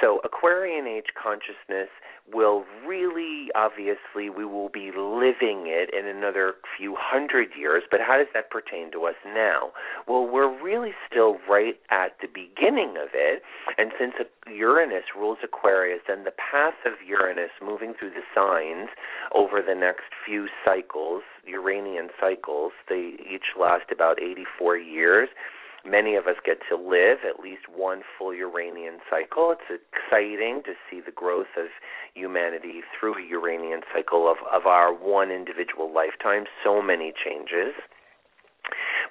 So, 0.00 0.20
Aquarian 0.24 0.86
age 0.86 1.14
consciousness 1.20 1.88
will 2.32 2.64
really, 2.86 3.48
obviously, 3.54 4.30
we 4.30 4.44
will 4.44 4.70
be 4.70 4.90
living 4.96 5.68
it 5.68 5.90
in 5.92 6.06
another 6.06 6.54
few 6.76 6.96
hundred 6.98 7.50
years, 7.58 7.82
but 7.90 8.00
how 8.00 8.16
does 8.16 8.28
that 8.32 8.50
pertain 8.50 8.90
to 8.92 9.04
us 9.04 9.14
now? 9.26 9.72
Well, 10.08 10.26
we're 10.26 10.50
really 10.62 10.92
still 11.10 11.36
right 11.48 11.76
at 11.90 12.16
the 12.22 12.28
beginning 12.28 12.96
of 12.96 13.10
it, 13.12 13.42
and 13.76 13.92
since 13.98 14.14
Uranus 14.50 15.04
rules 15.16 15.38
Aquarius, 15.44 16.00
then 16.08 16.24
the 16.24 16.32
path 16.32 16.80
of 16.86 16.94
Uranus 17.06 17.50
moving 17.62 17.92
through 17.98 18.10
the 18.10 18.24
signs 18.34 18.88
over 19.34 19.60
the 19.60 19.74
next 19.74 20.16
few 20.24 20.48
cycles, 20.64 21.22
Uranian 21.46 22.08
cycles, 22.20 22.72
they 22.88 23.16
each 23.30 23.56
last 23.58 23.90
about 23.92 24.20
84 24.20 24.76
years 24.76 25.28
Many 25.86 26.16
of 26.16 26.26
us 26.26 26.36
get 26.44 26.60
to 26.70 26.76
live 26.76 27.18
at 27.28 27.40
least 27.40 27.68
one 27.68 28.00
full 28.16 28.32
Uranian 28.32 29.00
cycle. 29.10 29.52
It's 29.52 29.82
exciting 29.92 30.62
to 30.64 30.72
see 30.88 31.02
the 31.04 31.12
growth 31.12 31.52
of 31.58 31.66
humanity 32.14 32.80
through 32.98 33.16
a 33.18 33.28
Uranian 33.28 33.82
cycle 33.92 34.30
of, 34.30 34.38
of 34.50 34.64
our 34.64 34.94
one 34.94 35.30
individual 35.30 35.92
lifetime. 35.92 36.44
So 36.64 36.80
many 36.80 37.12
changes. 37.12 37.74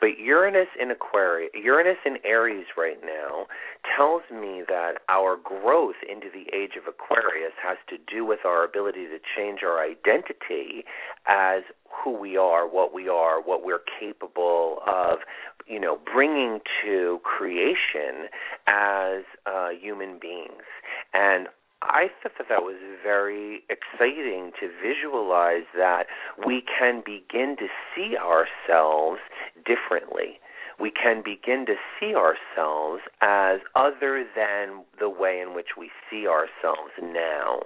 But 0.03 0.19
Uranus 0.19 0.67
in 0.77 0.91
Aquarius, 0.91 1.51
Uranus 1.55 1.95
in 2.05 2.17
Aries 2.25 2.65
right 2.75 2.97
now 3.05 3.47
tells 3.95 4.23
me 4.29 4.61
that 4.67 4.95
our 5.07 5.37
growth 5.37 5.95
into 6.11 6.27
the 6.27 6.53
age 6.53 6.71
of 6.75 6.83
Aquarius 6.89 7.53
has 7.65 7.77
to 7.87 7.95
do 8.13 8.25
with 8.25 8.39
our 8.43 8.65
ability 8.65 9.05
to 9.05 9.19
change 9.37 9.61
our 9.63 9.81
identity 9.81 10.83
as 11.25 11.63
who 11.89 12.11
we 12.11 12.35
are, 12.35 12.67
what 12.67 12.93
we 12.93 13.07
are, 13.07 13.41
what 13.41 13.63
we're 13.63 13.79
capable 13.97 14.79
of, 14.85 15.19
you 15.67 15.79
know, 15.79 15.97
bringing 16.13 16.59
to 16.83 17.21
creation 17.23 18.27
as 18.67 19.23
uh, 19.45 19.69
human 19.69 20.19
beings. 20.19 20.67
And 21.13 21.47
I 21.83 22.07
thought 22.21 22.33
that 22.37 22.47
that 22.49 22.63
was 22.63 22.77
very 23.03 23.63
exciting 23.69 24.51
to 24.59 24.69
visualize 24.81 25.65
that 25.75 26.05
we 26.45 26.63
can 26.63 27.03
begin 27.05 27.55
to 27.59 27.67
see 27.93 28.15
ourselves 28.17 29.19
differently. 29.65 30.39
We 30.79 30.91
can 30.91 31.21
begin 31.23 31.65
to 31.67 31.75
see 31.99 32.15
ourselves 32.15 33.03
as 33.21 33.59
other 33.75 34.25
than 34.35 34.83
the 34.99 35.09
way 35.09 35.39
in 35.39 35.53
which 35.53 35.77
we 35.77 35.91
see 36.09 36.27
ourselves 36.27 36.91
now. 37.01 37.61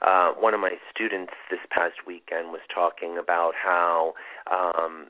Uh, 0.00 0.32
one 0.32 0.54
of 0.54 0.60
my 0.60 0.72
students 0.92 1.32
this 1.50 1.60
past 1.70 2.06
weekend 2.06 2.48
was 2.52 2.62
talking 2.74 3.18
about 3.18 3.52
how 3.54 4.14
um, 4.50 5.08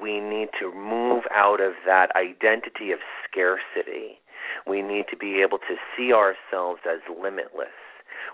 we 0.00 0.18
need 0.20 0.48
to 0.58 0.72
move 0.72 1.24
out 1.34 1.60
of 1.60 1.74
that 1.84 2.08
identity 2.16 2.90
of 2.90 3.00
scarcity 3.28 4.18
we 4.66 4.82
need 4.82 5.06
to 5.10 5.16
be 5.16 5.42
able 5.42 5.58
to 5.58 5.76
see 5.96 6.12
ourselves 6.12 6.80
as 6.88 7.00
limitless. 7.08 7.74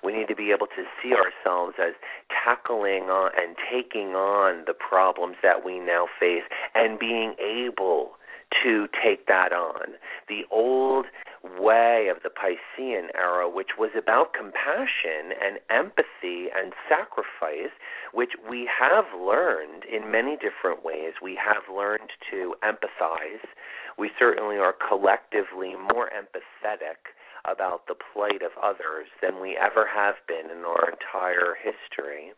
We 0.02 0.12
need 0.12 0.28
to 0.28 0.36
be 0.36 0.50
able 0.52 0.66
to 0.68 0.84
see 1.02 1.12
ourselves 1.12 1.74
as 1.78 1.94
tackling 2.28 3.10
on 3.10 3.32
and 3.36 3.56
taking 3.70 4.14
on 4.14 4.64
the 4.66 4.74
problems 4.74 5.36
that 5.42 5.64
we 5.64 5.78
now 5.78 6.06
face 6.18 6.44
and 6.74 6.98
being 6.98 7.34
able 7.38 8.12
to 8.62 8.88
take 9.02 9.26
that 9.26 9.52
on. 9.52 9.94
The 10.28 10.42
old 10.50 11.06
way 11.42 12.08
of 12.10 12.22
the 12.22 12.30
Piscean 12.30 13.08
era, 13.14 13.48
which 13.48 13.78
was 13.78 13.90
about 13.96 14.34
compassion 14.34 15.32
and 15.40 15.58
empathy 15.70 16.52
and 16.52 16.72
sacrifice, 16.88 17.72
which 18.12 18.32
we 18.48 18.68
have 18.68 19.06
learned 19.18 19.84
in 19.84 20.10
many 20.10 20.36
different 20.36 20.84
ways. 20.84 21.14
We 21.22 21.36
have 21.36 21.74
learned 21.74 22.10
to 22.30 22.54
empathize. 22.62 23.44
We 23.98 24.10
certainly 24.18 24.56
are 24.56 24.74
collectively 24.74 25.74
more 25.76 26.10
empathetic 26.12 27.08
about 27.44 27.86
the 27.86 27.96
plight 27.96 28.42
of 28.42 28.52
others 28.62 29.08
than 29.22 29.40
we 29.40 29.56
ever 29.56 29.88
have 29.88 30.16
been 30.28 30.50
in 30.50 30.64
our 30.64 30.92
entire 30.92 31.56
history. 31.56 32.32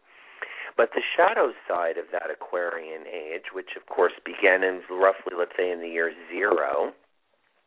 But 0.76 0.90
the 0.94 1.02
shadow 1.16 1.52
side 1.68 1.98
of 1.98 2.06
that 2.12 2.30
Aquarian 2.30 3.04
age, 3.06 3.52
which 3.52 3.76
of 3.76 3.86
course 3.86 4.14
began 4.24 4.62
in 4.62 4.80
roughly, 4.88 5.34
let's 5.36 5.52
say, 5.56 5.70
in 5.70 5.80
the 5.80 5.88
year 5.88 6.12
zero, 6.30 6.94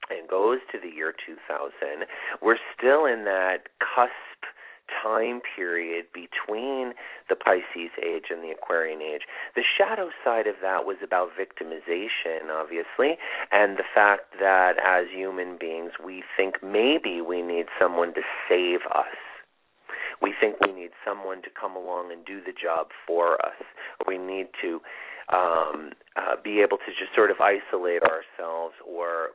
and 0.10 0.28
goes 0.28 0.60
to 0.72 0.80
the 0.80 0.90
year 0.90 1.14
2000, 1.26 2.06
we're 2.42 2.58
still 2.78 3.06
in 3.06 3.26
that 3.26 3.70
cusp 3.80 4.14
time 5.02 5.42
period 5.56 6.06
between 6.14 6.94
the 7.30 7.36
Pisces 7.36 7.92
age 8.02 8.26
and 8.30 8.44
the 8.44 8.52
Aquarian 8.52 9.02
age. 9.02 9.22
The 9.56 9.64
shadow 9.64 10.10
side 10.24 10.48
of 10.48 10.56
that 10.62 10.86
was 10.86 10.98
about 11.04 11.30
victimization, 11.34 12.50
obviously, 12.52 13.18
and 13.52 13.78
the 13.78 13.88
fact 13.94 14.36
that 14.40 14.78
as 14.84 15.08
human 15.14 15.58
beings, 15.60 15.92
we 16.04 16.24
think 16.38 16.56
maybe 16.64 17.22
we 17.22 17.42
need 17.42 17.66
someone 17.80 18.14
to 18.14 18.22
save 18.48 18.82
us. 18.94 19.18
We 20.22 20.34
think 20.40 20.56
we 20.62 20.72
need 20.72 20.92
someone 21.06 21.42
to 21.42 21.50
come 21.50 21.76
along 21.76 22.12
and 22.12 22.26
do 22.26 22.40
the 22.40 22.54
job 22.54 22.88
for 23.06 23.44
us. 23.46 23.60
We 24.08 24.18
need 24.18 24.48
to 24.62 24.80
um, 25.34 25.92
uh, 26.16 26.36
be 26.44 26.62
able 26.62 26.78
to 26.78 26.92
just 26.98 27.14
sort 27.16 27.32
of 27.32 27.38
isolate 27.42 28.04
ourselves 28.04 28.76
or 28.86 29.30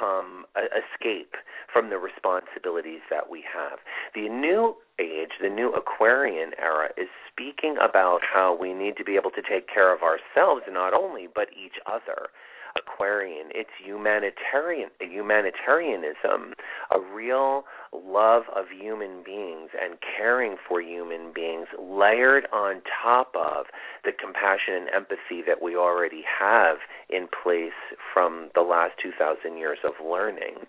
uh, 0.00 0.60
escape 0.72 1.34
from 1.72 1.90
the 1.90 1.98
responsibilities 1.98 3.00
that 3.10 3.30
we 3.30 3.44
have. 3.46 3.78
The 4.14 4.28
new 4.28 4.76
age, 4.98 5.32
the 5.40 5.48
new 5.48 5.72
Aquarian 5.72 6.52
era, 6.58 6.90
is 6.96 7.08
speaking 7.30 7.76
about 7.80 8.20
how 8.22 8.56
we 8.58 8.74
need 8.74 8.96
to 8.96 9.04
be 9.04 9.16
able 9.16 9.30
to 9.30 9.42
take 9.42 9.68
care 9.68 9.94
of 9.94 10.02
ourselves 10.02 10.62
not 10.70 10.94
only 10.94 11.28
but 11.32 11.48
each 11.52 11.80
other. 11.86 12.28
Aquarian. 12.76 13.48
It's 13.50 13.70
humanitarian 13.82 14.90
humanitarianism, 15.00 16.54
a 16.90 16.98
real 17.14 17.64
love 17.92 18.44
of 18.54 18.66
human 18.68 19.22
beings 19.24 19.70
and 19.80 19.94
caring 20.16 20.56
for 20.68 20.80
human 20.80 21.32
beings 21.34 21.66
layered 21.78 22.46
on 22.52 22.82
top 23.02 23.32
of 23.34 23.66
the 24.04 24.12
compassion 24.12 24.74
and 24.74 24.88
empathy 24.94 25.42
that 25.46 25.62
we 25.62 25.76
already 25.76 26.22
have 26.26 26.78
in 27.08 27.28
place 27.42 27.78
from 28.12 28.50
the 28.54 28.62
last 28.62 28.92
2000 29.02 29.56
years 29.56 29.78
of 29.84 29.92
learning. 30.04 30.66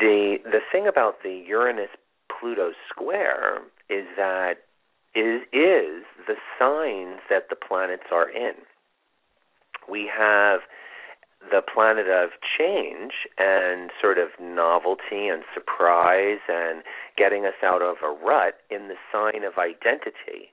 The 0.00 0.36
the 0.44 0.60
thing 0.70 0.86
about 0.86 1.22
the 1.22 1.42
Uranus 1.48 1.88
Pluto 2.28 2.72
square 2.90 3.62
is 3.88 4.04
that 4.16 4.56
is 5.14 5.42
is 5.52 6.04
the 6.26 6.36
signs 6.58 7.20
that 7.30 7.48
the 7.48 7.56
planets 7.56 8.10
are 8.12 8.28
in. 8.28 8.52
We 9.88 10.10
have 10.14 10.60
the 11.50 11.62
planet 11.62 12.08
of 12.08 12.30
change 12.58 13.12
and 13.38 13.90
sort 14.00 14.18
of 14.18 14.28
novelty 14.40 15.28
and 15.28 15.42
surprise 15.54 16.40
and 16.48 16.82
getting 17.16 17.44
us 17.44 17.58
out 17.62 17.82
of 17.82 17.96
a 18.04 18.10
rut 18.10 18.54
in 18.70 18.88
the 18.88 18.96
sign 19.12 19.44
of 19.44 19.58
identity. 19.58 20.52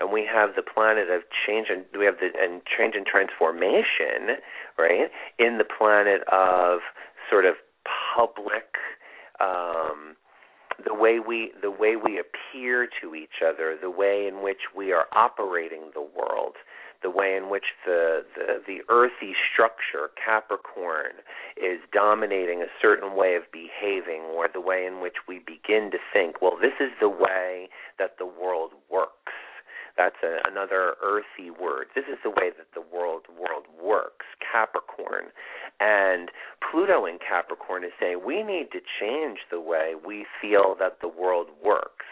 And 0.00 0.12
we 0.12 0.28
have 0.32 0.50
the 0.54 0.62
planet 0.62 1.10
of 1.10 1.22
change 1.46 1.68
and 1.70 1.84
we 1.98 2.04
have 2.04 2.16
the 2.20 2.30
and 2.38 2.62
change 2.64 2.94
and 2.94 3.04
transformation, 3.04 4.38
right? 4.78 5.10
In 5.38 5.58
the 5.58 5.66
planet 5.66 6.22
of 6.30 6.80
sort 7.30 7.44
of 7.44 7.54
public 8.14 8.78
um 9.40 10.16
the 10.84 10.94
way 10.94 11.18
we 11.18 11.52
the 11.60 11.70
way 11.70 11.96
we 11.96 12.20
appear 12.20 12.88
to 13.02 13.14
each 13.14 13.42
other, 13.44 13.76
the 13.80 13.90
way 13.90 14.28
in 14.28 14.42
which 14.42 14.70
we 14.76 14.92
are 14.92 15.06
operating 15.12 15.90
the 15.94 16.00
world, 16.00 16.54
the 17.02 17.10
way 17.10 17.36
in 17.36 17.50
which 17.50 17.64
the 17.86 18.24
the, 18.36 18.62
the 18.66 18.78
earthy 18.88 19.34
structure 19.52 20.10
Capricorn 20.16 21.22
is 21.56 21.80
dominating 21.92 22.62
a 22.62 22.70
certain 22.80 23.16
way 23.16 23.34
of 23.36 23.44
behaving, 23.52 24.22
or 24.34 24.48
the 24.52 24.60
way 24.60 24.86
in 24.86 25.00
which 25.00 25.26
we 25.26 25.38
begin 25.38 25.90
to 25.90 25.98
think, 26.12 26.40
well, 26.42 26.56
this 26.60 26.74
is 26.80 26.90
the 27.00 27.08
way 27.08 27.68
that 27.98 28.18
the 28.18 28.26
world 28.26 28.72
works 28.90 29.32
That's 29.96 30.16
a, 30.22 30.38
another 30.48 30.94
earthy 31.02 31.50
word. 31.50 31.86
This 31.94 32.04
is 32.10 32.18
the 32.22 32.30
way 32.30 32.50
that 32.56 32.70
the 32.74 32.80
world 32.80 33.26
world 33.36 33.66
works. 33.82 34.26
Capricorn, 34.40 35.26
and 35.80 36.30
Pluto 36.70 37.04
in 37.04 37.18
Capricorn 37.18 37.84
is 37.84 37.92
saying 38.00 38.20
we 38.24 38.42
need 38.42 38.70
to 38.72 38.80
change 39.00 39.40
the 39.50 39.60
way 39.60 39.94
we 39.94 40.24
feel 40.40 40.74
that 40.78 40.98
the 41.00 41.08
world 41.08 41.48
works. 41.64 42.06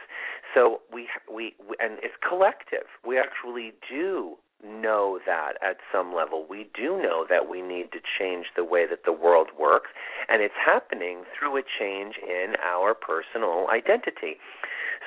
So 0.55 0.81
we 0.93 1.09
we 1.33 1.55
and 1.81 1.99
it's 2.03 2.15
collective. 2.27 2.87
We 3.07 3.19
actually 3.19 3.73
do 3.89 4.37
know 4.65 5.19
that 5.27 5.55
at 5.63 5.77
some 5.93 6.15
level. 6.15 6.47
We 6.49 6.69
do 6.75 6.97
know 7.01 7.27
that 7.29 7.49
we 7.49 7.63
need 7.63 7.93
to 7.93 7.99
change 8.19 8.47
the 8.57 8.65
way 8.65 8.87
that 8.89 9.05
the 9.05 9.13
world 9.13 9.49
works, 9.59 9.91
and 10.29 10.43
it's 10.43 10.55
happening 10.65 11.25
through 11.37 11.59
a 11.59 11.63
change 11.79 12.15
in 12.23 12.55
our 12.65 12.95
personal 12.95 13.67
identity. 13.71 14.39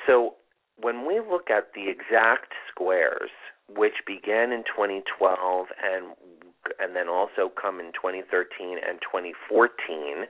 So 0.06 0.34
when 0.80 1.06
we 1.06 1.20
look 1.20 1.50
at 1.50 1.72
the 1.74 1.88
exact 1.90 2.52
squares, 2.70 3.30
which 3.68 4.02
began 4.06 4.52
in 4.52 4.64
2012 4.64 5.66
and 5.82 6.14
and 6.78 6.94
then 6.94 7.08
also 7.08 7.48
come 7.48 7.80
in 7.80 7.88
2013 7.96 8.76
and 8.76 9.00
2014, 9.00 10.28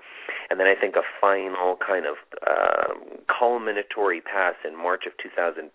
and 0.49 0.61
then 0.61 0.67
I 0.67 0.79
think 0.79 0.95
a 0.95 1.03
final 1.21 1.77
kind 1.77 2.07
of 2.07 2.17
uh, 2.47 2.95
culminatory 3.27 4.21
pass 4.21 4.55
in 4.65 4.79
March 4.79 5.05
of 5.07 5.13
2015. 5.19 5.67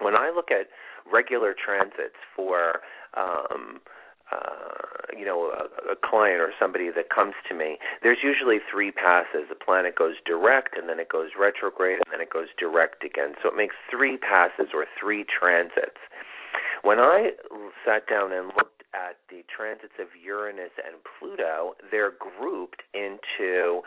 When 0.00 0.16
I 0.16 0.32
look 0.34 0.50
at 0.50 0.72
regular 1.10 1.54
transits 1.54 2.18
for 2.34 2.80
um, 3.16 3.80
uh, 4.32 5.12
you 5.18 5.24
know 5.24 5.52
a, 5.52 5.92
a 5.92 5.96
client 5.96 6.40
or 6.40 6.52
somebody 6.58 6.88
that 6.94 7.10
comes 7.10 7.34
to 7.48 7.54
me, 7.54 7.76
there's 8.02 8.18
usually 8.22 8.58
three 8.70 8.90
passes. 8.90 9.48
The 9.48 9.54
planet 9.54 9.96
goes 9.96 10.16
direct, 10.24 10.76
and 10.76 10.88
then 10.88 10.98
it 10.98 11.08
goes 11.08 11.30
retrograde, 11.38 11.98
and 12.04 12.12
then 12.12 12.20
it 12.20 12.32
goes 12.32 12.48
direct 12.58 13.04
again. 13.04 13.34
So 13.42 13.48
it 13.48 13.56
makes 13.56 13.74
three 13.90 14.16
passes 14.16 14.72
or 14.74 14.86
three 14.98 15.24
transits. 15.24 16.00
When 16.82 16.98
I 16.98 17.30
sat 17.84 18.08
down 18.08 18.32
and 18.32 18.48
looked 18.56 18.82
at 18.94 19.16
the 19.30 19.44
transits 19.54 19.94
of 20.00 20.08
Uranus 20.22 20.72
and 20.84 20.96
Pluto, 21.18 21.74
they're 21.90 22.12
grouped 22.18 22.82
into 22.92 23.82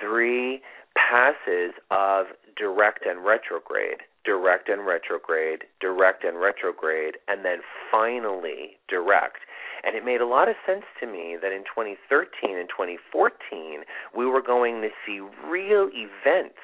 three 0.00 0.60
passes 0.94 1.72
of 1.90 2.26
direct 2.56 3.06
and 3.06 3.24
retrograde 3.24 4.02
direct 4.24 4.68
and 4.68 4.86
retrograde, 4.86 5.64
direct 5.80 6.24
and 6.24 6.40
retrograde, 6.40 7.18
and 7.28 7.44
then 7.44 7.58
finally 7.90 8.76
direct. 8.88 9.38
And 9.84 9.94
it 9.96 10.04
made 10.04 10.20
a 10.20 10.26
lot 10.26 10.48
of 10.48 10.56
sense 10.66 10.84
to 11.00 11.06
me 11.06 11.36
that 11.40 11.52
in 11.52 11.64
2013 11.64 12.56
and 12.56 12.68
2014, 12.68 13.84
we 14.16 14.24
were 14.26 14.42
going 14.42 14.80
to 14.80 14.88
see 15.06 15.20
real 15.46 15.90
events, 15.92 16.60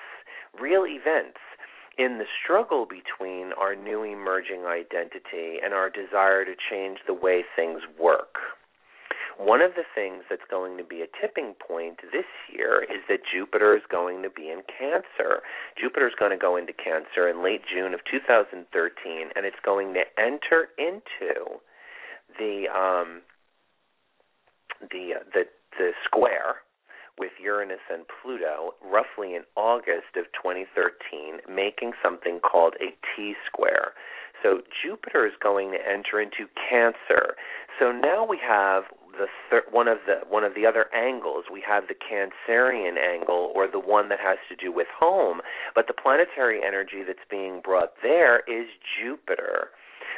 real 0.59 0.85
events 0.87 1.39
in 1.99 2.17
the 2.19 2.25
struggle 2.43 2.87
between 2.87 3.53
our 3.61 3.77
new 3.77 4.03
emerging 4.03 4.65
identity 4.65 5.61
and 5.63 5.75
our 5.75 5.91
desire 5.91 6.45
to 6.47 6.55
change 6.71 6.99
the 7.07 7.13
way 7.13 7.45
things 7.55 7.83
work. 8.01 8.37
One 9.41 9.63
of 9.63 9.73
the 9.75 9.89
things 9.95 10.25
that's 10.29 10.45
going 10.51 10.77
to 10.77 10.85
be 10.85 11.01
a 11.01 11.09
tipping 11.19 11.55
point 11.67 12.01
this 12.13 12.29
year 12.53 12.83
is 12.83 13.01
that 13.09 13.21
Jupiter 13.25 13.75
is 13.75 13.83
going 13.91 14.23
to 14.23 14.29
be 14.29 14.51
in 14.51 14.61
Cancer. 14.69 15.41
Jupiter 15.81 16.07
is 16.07 16.13
going 16.19 16.31
to 16.31 16.37
go 16.37 16.57
into 16.59 16.75
Cancer 16.75 17.27
in 17.27 17.43
late 17.43 17.63
June 17.65 17.95
of 17.95 18.01
2013, 18.05 18.61
and 19.35 19.47
it's 19.47 19.57
going 19.65 19.95
to 19.95 20.05
enter 20.21 20.69
into 20.77 21.57
the 22.37 22.69
um, 22.69 23.23
the 24.93 25.17
uh, 25.17 25.25
the 25.33 25.45
the 25.79 25.93
square 26.05 26.61
with 27.19 27.33
Uranus 27.43 27.81
and 27.91 28.05
Pluto 28.21 28.75
roughly 28.85 29.35
in 29.35 29.45
August 29.57 30.21
of 30.21 30.27
2013, 30.37 31.41
making 31.49 31.93
something 32.05 32.41
called 32.41 32.75
a 32.77 32.93
T 33.17 33.33
square. 33.47 33.93
So 34.43 34.61
Jupiter 34.85 35.27
is 35.27 35.33
going 35.43 35.73
to 35.73 35.79
enter 35.81 36.21
into 36.21 36.45
Cancer. 36.69 37.37
So 37.79 37.93
now 37.93 38.27
we 38.27 38.39
have 38.47 38.85
the 39.21 39.29
thir- 39.51 39.69
one 39.71 39.89
of 39.89 39.99
the 40.07 40.25
one 40.29 40.45
of 40.45 40.55
the 40.55 40.65
other 40.65 40.87
angles. 40.95 41.45
We 41.53 41.63
have 41.69 41.85
the 41.89 41.95
Cancerian 41.95 42.97
angle, 42.97 43.53
or 43.55 43.69
the 43.69 43.79
one 43.79 44.09
that 44.09 44.19
has 44.21 44.39
to 44.49 44.57
do 44.57 44.73
with 44.73 44.89
home. 44.89 45.41
But 45.75 45.87
the 45.87 45.93
planetary 45.93 46.61
energy 46.67 47.05
that's 47.07 47.29
being 47.31 47.61
brought 47.61 47.93
there 48.03 48.41
is 48.49 48.67
Jupiter 48.99 49.69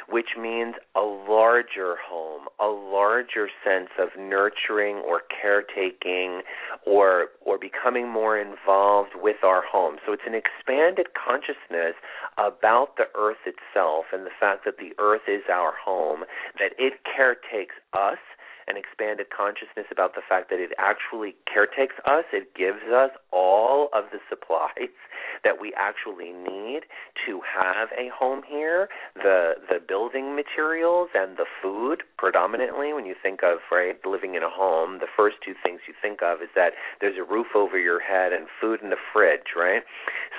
which 0.09 0.35
means 0.39 0.75
a 0.95 1.01
larger 1.01 1.95
home, 2.05 2.47
a 2.59 2.67
larger 2.67 3.49
sense 3.63 3.89
of 3.99 4.09
nurturing 4.17 4.97
or 4.97 5.21
caretaking 5.29 6.41
or 6.85 7.27
or 7.41 7.57
becoming 7.57 8.09
more 8.09 8.37
involved 8.37 9.11
with 9.15 9.37
our 9.43 9.63
home. 9.65 9.97
So 10.05 10.13
it's 10.13 10.23
an 10.27 10.35
expanded 10.35 11.07
consciousness 11.13 11.95
about 12.37 12.97
the 12.97 13.05
earth 13.15 13.45
itself 13.45 14.05
and 14.11 14.25
the 14.25 14.35
fact 14.37 14.65
that 14.65 14.77
the 14.77 14.91
earth 14.99 15.27
is 15.27 15.43
our 15.51 15.73
home, 15.73 16.23
that 16.59 16.73
it 16.77 16.93
caretakes 17.03 17.75
us 17.93 18.19
an 18.67 18.77
expanded 18.77 19.27
consciousness 19.29 19.87
about 19.91 20.15
the 20.15 20.21
fact 20.27 20.49
that 20.49 20.59
it 20.59 20.71
actually 20.77 21.35
caretakes 21.51 21.95
us. 22.05 22.25
It 22.31 22.55
gives 22.55 22.83
us 22.91 23.11
all 23.31 23.89
of 23.93 24.05
the 24.11 24.19
supplies 24.29 24.93
that 25.43 25.59
we 25.59 25.73
actually 25.75 26.31
need 26.31 26.81
to 27.25 27.41
have 27.43 27.89
a 27.97 28.09
home 28.13 28.41
here. 28.47 28.89
The 29.15 29.55
the 29.69 29.79
building 29.79 30.35
materials 30.35 31.09
and 31.13 31.37
the 31.37 31.45
food, 31.61 32.03
predominantly, 32.17 32.93
when 32.93 33.05
you 33.05 33.15
think 33.21 33.43
of 33.43 33.59
right 33.71 33.97
living 34.05 34.35
in 34.35 34.43
a 34.43 34.49
home, 34.49 34.99
the 34.99 35.11
first 35.15 35.37
two 35.43 35.53
things 35.63 35.81
you 35.87 35.93
think 36.01 36.21
of 36.21 36.41
is 36.41 36.49
that 36.55 36.73
there's 37.01 37.17
a 37.17 37.23
roof 37.23 37.47
over 37.55 37.77
your 37.77 37.99
head 37.99 38.33
and 38.33 38.47
food 38.59 38.79
in 38.81 38.89
the 38.89 39.01
fridge, 39.11 39.55
right? 39.55 39.83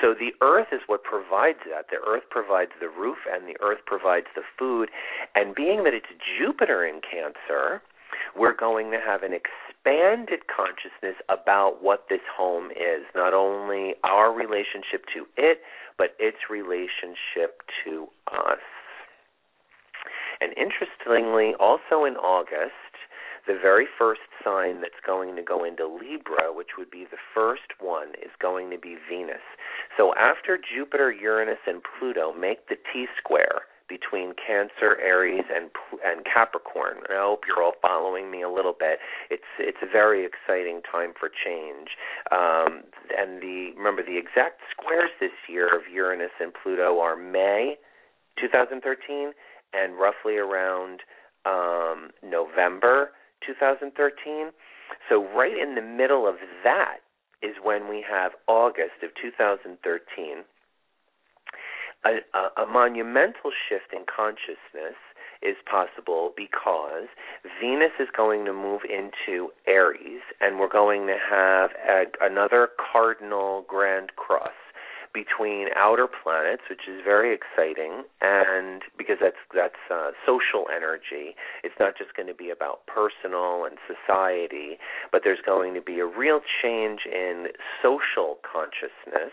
So 0.01 0.15
the 0.15 0.33
earth 0.41 0.69
is 0.73 0.81
what 0.87 1.03
provides 1.05 1.61
that. 1.71 1.87
The 1.91 2.01
earth 2.07 2.25
provides 2.31 2.73
the 2.81 2.89
roof 2.89 3.19
and 3.31 3.47
the 3.47 3.57
earth 3.61 3.81
provides 3.87 4.27
the 4.35 4.43
food. 4.59 4.91
And 5.35 5.55
being 5.55 5.85
that 5.85 5.95
it's 5.95 6.13
Jupiter 6.39 6.85
in 6.85 7.01
Cancer, 7.01 7.83
we're 8.37 8.57
going 8.57 8.90
to 8.90 8.98
have 9.05 9.22
an 9.22 9.33
expanded 9.33 10.40
consciousness 10.48 11.16
about 11.29 11.83
what 11.83 12.07
this 12.09 12.24
home 12.35 12.70
is, 12.70 13.05
not 13.14 13.35
only 13.35 13.94
our 14.05 14.33
relationship 14.33 15.05
to 15.14 15.27
it, 15.37 15.59
but 15.98 16.14
its 16.18 16.38
relationship 16.50 17.62
to 17.85 18.09
us. 18.33 18.64
And 20.40 20.53
interestingly, 20.57 21.55
also 21.61 22.05
in 22.05 22.16
August, 22.16 22.72
the 23.46 23.59
very 23.61 23.87
first 23.98 24.22
sign 24.42 24.81
that's 24.81 25.00
going 25.07 25.37
to 25.37 25.42
go 25.42 25.64
into 25.64 25.87
Libra, 25.87 26.53
which 26.53 26.77
would 26.79 26.90
be 26.90 27.05
the 27.11 27.20
first 27.35 27.77
one, 27.79 28.09
is 28.22 28.33
going 28.40 28.70
to 28.70 28.79
be 28.79 28.96
Venus. 29.09 29.44
So 29.96 30.14
after 30.14 30.59
Jupiter, 30.59 31.12
Uranus, 31.12 31.61
and 31.66 31.83
Pluto 31.85 32.33
make 32.33 32.68
the 32.68 32.77
T 32.92 33.07
square, 33.18 33.68
between 33.88 34.33
Cancer, 34.35 34.97
Aries, 35.01 35.44
and 35.55 35.70
and 36.05 36.25
Capricorn. 36.25 37.05
I 37.11 37.20
hope 37.20 37.42
you're 37.47 37.62
all 37.62 37.77
following 37.83 38.31
me 38.31 38.42
a 38.42 38.51
little 38.51 38.75
bit. 38.79 38.99
It's 39.31 39.49
it's 39.59 39.79
a 39.83 39.90
very 39.90 40.25
exciting 40.27 40.81
time 40.90 41.12
for 41.18 41.29
change. 41.29 41.97
Um, 42.33 42.85
and 43.16 43.42
the 43.42 43.73
remember 43.77 44.03
the 44.03 44.18
exact 44.18 44.61
squares 44.70 45.11
this 45.20 45.37
year 45.49 45.75
of 45.75 45.83
Uranus 45.92 46.33
and 46.40 46.53
Pluto 46.55 47.01
are 47.01 47.16
May 47.16 47.77
2013 48.40 49.33
and 49.73 49.99
roughly 49.99 50.37
around 50.37 51.01
um, 51.44 52.11
November 52.23 53.11
2013. 53.47 54.51
So 55.09 55.27
right 55.37 55.57
in 55.57 55.75
the 55.75 55.83
middle 55.83 56.27
of 56.27 56.37
that 56.62 56.99
is 57.42 57.57
when 57.62 57.88
we 57.88 58.05
have 58.09 58.33
August 58.49 59.03
of 59.03 59.11
2013 59.20 59.77
a, 62.05 62.62
a, 62.62 62.67
monumental 62.67 63.51
shift 63.69 63.93
in 63.93 64.05
consciousness 64.05 64.99
is 65.43 65.57
possible 65.71 66.33
because 66.37 67.09
Venus 67.61 67.93
is 68.01 68.09
going 68.17 68.45
to 68.47 68.53
move 68.53 68.83
into 68.88 69.51
Aries, 69.67 70.23
and 70.40 70.59
we're 70.59 70.69
going 70.69 71.07
to 71.07 71.17
have 71.19 71.71
a, 71.88 72.05
another 72.21 72.69
cardinal 72.93 73.64
grand 73.69 74.17
cross 74.17 74.53
between 75.12 75.69
outer 75.77 76.09
planets, 76.09 76.62
which 76.69 76.88
is 76.88 77.01
very 77.05 77.33
exciting, 77.33 78.03
and 78.21 78.83
because 78.99 79.17
that's 79.21 79.38
that's 79.55 79.79
uh, 79.88 80.11
social 80.27 80.67
energy. 80.75 81.37
It's 81.62 81.77
not 81.79 81.97
just 81.97 82.17
going 82.17 82.27
to 82.27 82.35
be 82.35 82.51
about 82.51 82.81
personal 82.87 83.64
and 83.64 83.79
society, 83.87 84.77
but 85.12 85.23
there's 85.23 85.38
going 85.47 85.75
to 85.75 85.81
be 85.81 86.01
a 86.01 86.07
real 86.07 86.40
change 86.62 87.07
in 87.07 87.47
social 87.81 88.38
consciousness 88.43 89.33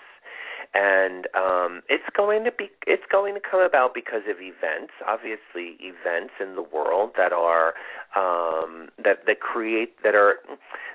and 0.74 1.28
um, 1.36 1.82
it's 1.90 2.08
going 2.16 2.44
to 2.46 2.52
be 2.52 2.70
it's 2.88 3.04
going 3.12 3.34
to 3.34 3.42
come 3.42 3.62
about 3.62 3.94
because 3.94 4.24
of 4.30 4.38
events, 4.40 4.94
obviously 5.08 5.78
events 5.80 6.34
in 6.40 6.56
the 6.56 6.62
world 6.64 7.12
that 7.18 7.34
are 7.34 7.74
um, 8.16 8.90
that 9.04 9.26
that 9.28 9.40
create 9.42 10.02
that 10.04 10.16
are 10.16 10.36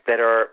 that 0.07 0.21
are 0.21 0.49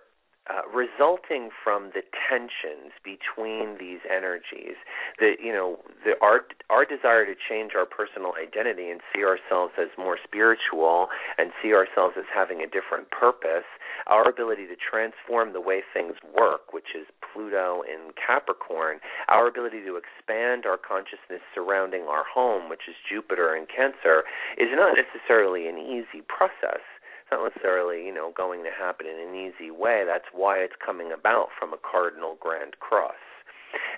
uh, 0.50 0.68
resulting 0.68 1.50
from 1.64 1.92
the 1.96 2.04
tensions 2.28 2.92
between 3.04 3.78
these 3.80 4.00
energies, 4.10 4.76
the 5.18 5.36
you 5.42 5.54
know 5.54 5.80
the 6.04 6.20
our 6.22 6.42
our 6.70 6.84
desire 6.84 7.26
to 7.26 7.34
change 7.34 7.72
our 7.76 7.86
personal 7.86 8.34
identity 8.36 8.90
and 8.90 9.00
see 9.16 9.24
ourselves 9.24 9.74
as 9.80 9.88
more 9.98 10.18
spiritual 10.22 11.08
and 11.38 11.52
see 11.62 11.72
ourselves 11.72 12.16
as 12.18 12.26
having 12.28 12.60
a 12.60 12.68
different 12.68 13.10
purpose, 13.10 13.64
our 14.08 14.28
ability 14.28 14.68
to 14.68 14.76
transform 14.76 15.54
the 15.54 15.62
way 15.62 15.82
things 15.94 16.16
work, 16.36 16.74
which 16.74 16.92
is 16.92 17.08
Pluto 17.24 17.82
in 17.88 18.12
Capricorn, 18.20 19.00
our 19.30 19.48
ability 19.48 19.80
to 19.88 19.96
expand 19.96 20.66
our 20.66 20.78
consciousness 20.78 21.42
surrounding 21.56 22.04
our 22.04 22.24
home, 22.28 22.70
which 22.70 22.92
is 22.92 22.96
Jupiter 23.08 23.56
in 23.56 23.66
Cancer, 23.66 24.24
is 24.58 24.68
not 24.76 25.00
necessarily 25.00 25.68
an 25.68 25.78
easy 25.80 26.20
process 26.28 26.84
not 27.34 27.44
necessarily, 27.44 28.06
you 28.06 28.14
know, 28.14 28.32
going 28.36 28.64
to 28.64 28.70
happen 28.70 29.08
in 29.08 29.18
an 29.18 29.34
easy 29.34 29.72
way. 29.72 30.04
That's 30.06 30.30
why 30.32 30.58
it's 30.58 30.78
coming 30.78 31.12
about 31.12 31.50
from 31.58 31.74
a 31.74 31.82
cardinal 31.82 32.38
grand 32.40 32.78
cross. 32.80 33.20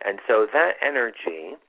And 0.06 0.20
so 0.28 0.48
that 0.54 0.80
energy 0.82 1.60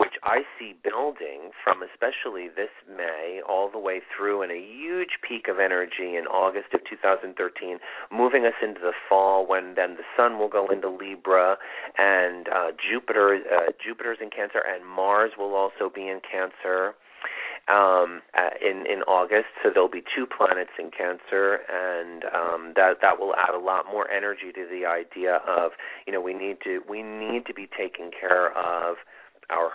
which 0.00 0.14
I 0.22 0.42
see 0.58 0.74
building 0.82 1.50
from 1.62 1.82
especially 1.82 2.48
this 2.48 2.72
May 2.88 3.42
all 3.46 3.70
the 3.70 3.78
way 3.78 4.00
through 4.00 4.42
in 4.42 4.50
a 4.50 4.56
huge 4.56 5.18
peak 5.20 5.46
of 5.46 5.58
energy 5.58 6.16
in 6.16 6.24
August 6.24 6.72
of 6.72 6.80
2013, 6.88 7.78
moving 8.10 8.46
us 8.46 8.56
into 8.62 8.80
the 8.80 8.96
fall 9.08 9.46
when 9.46 9.74
then 9.74 9.96
the 9.96 10.08
sun 10.16 10.38
will 10.38 10.48
go 10.48 10.68
into 10.68 10.88
Libra 10.88 11.58
and 11.98 12.48
uh, 12.48 12.72
Jupiter 12.80 13.40
uh, 13.44 13.72
Jupiter's 13.84 14.18
in 14.22 14.30
Cancer 14.30 14.62
and 14.64 14.86
Mars 14.86 15.32
will 15.38 15.54
also 15.54 15.90
be 15.92 16.08
in 16.08 16.20
Cancer 16.24 16.94
um, 17.68 18.22
uh, 18.36 18.50
in 18.60 18.86
in 18.86 19.02
August. 19.06 19.48
So 19.62 19.70
there'll 19.72 19.88
be 19.88 20.02
two 20.02 20.26
planets 20.26 20.70
in 20.78 20.90
Cancer, 20.90 21.60
and 21.68 22.24
um, 22.24 22.72
that 22.76 22.98
that 23.02 23.18
will 23.18 23.34
add 23.36 23.54
a 23.54 23.58
lot 23.58 23.86
more 23.86 24.10
energy 24.10 24.52
to 24.54 24.66
the 24.68 24.86
idea 24.86 25.40
of 25.46 25.72
you 26.06 26.12
know 26.12 26.20
we 26.20 26.34
need 26.34 26.58
to 26.64 26.82
we 26.88 27.02
need 27.02 27.46
to 27.46 27.54
be 27.54 27.68
taking 27.68 28.10
care 28.10 28.48
of 28.56 28.96
our 29.50 29.72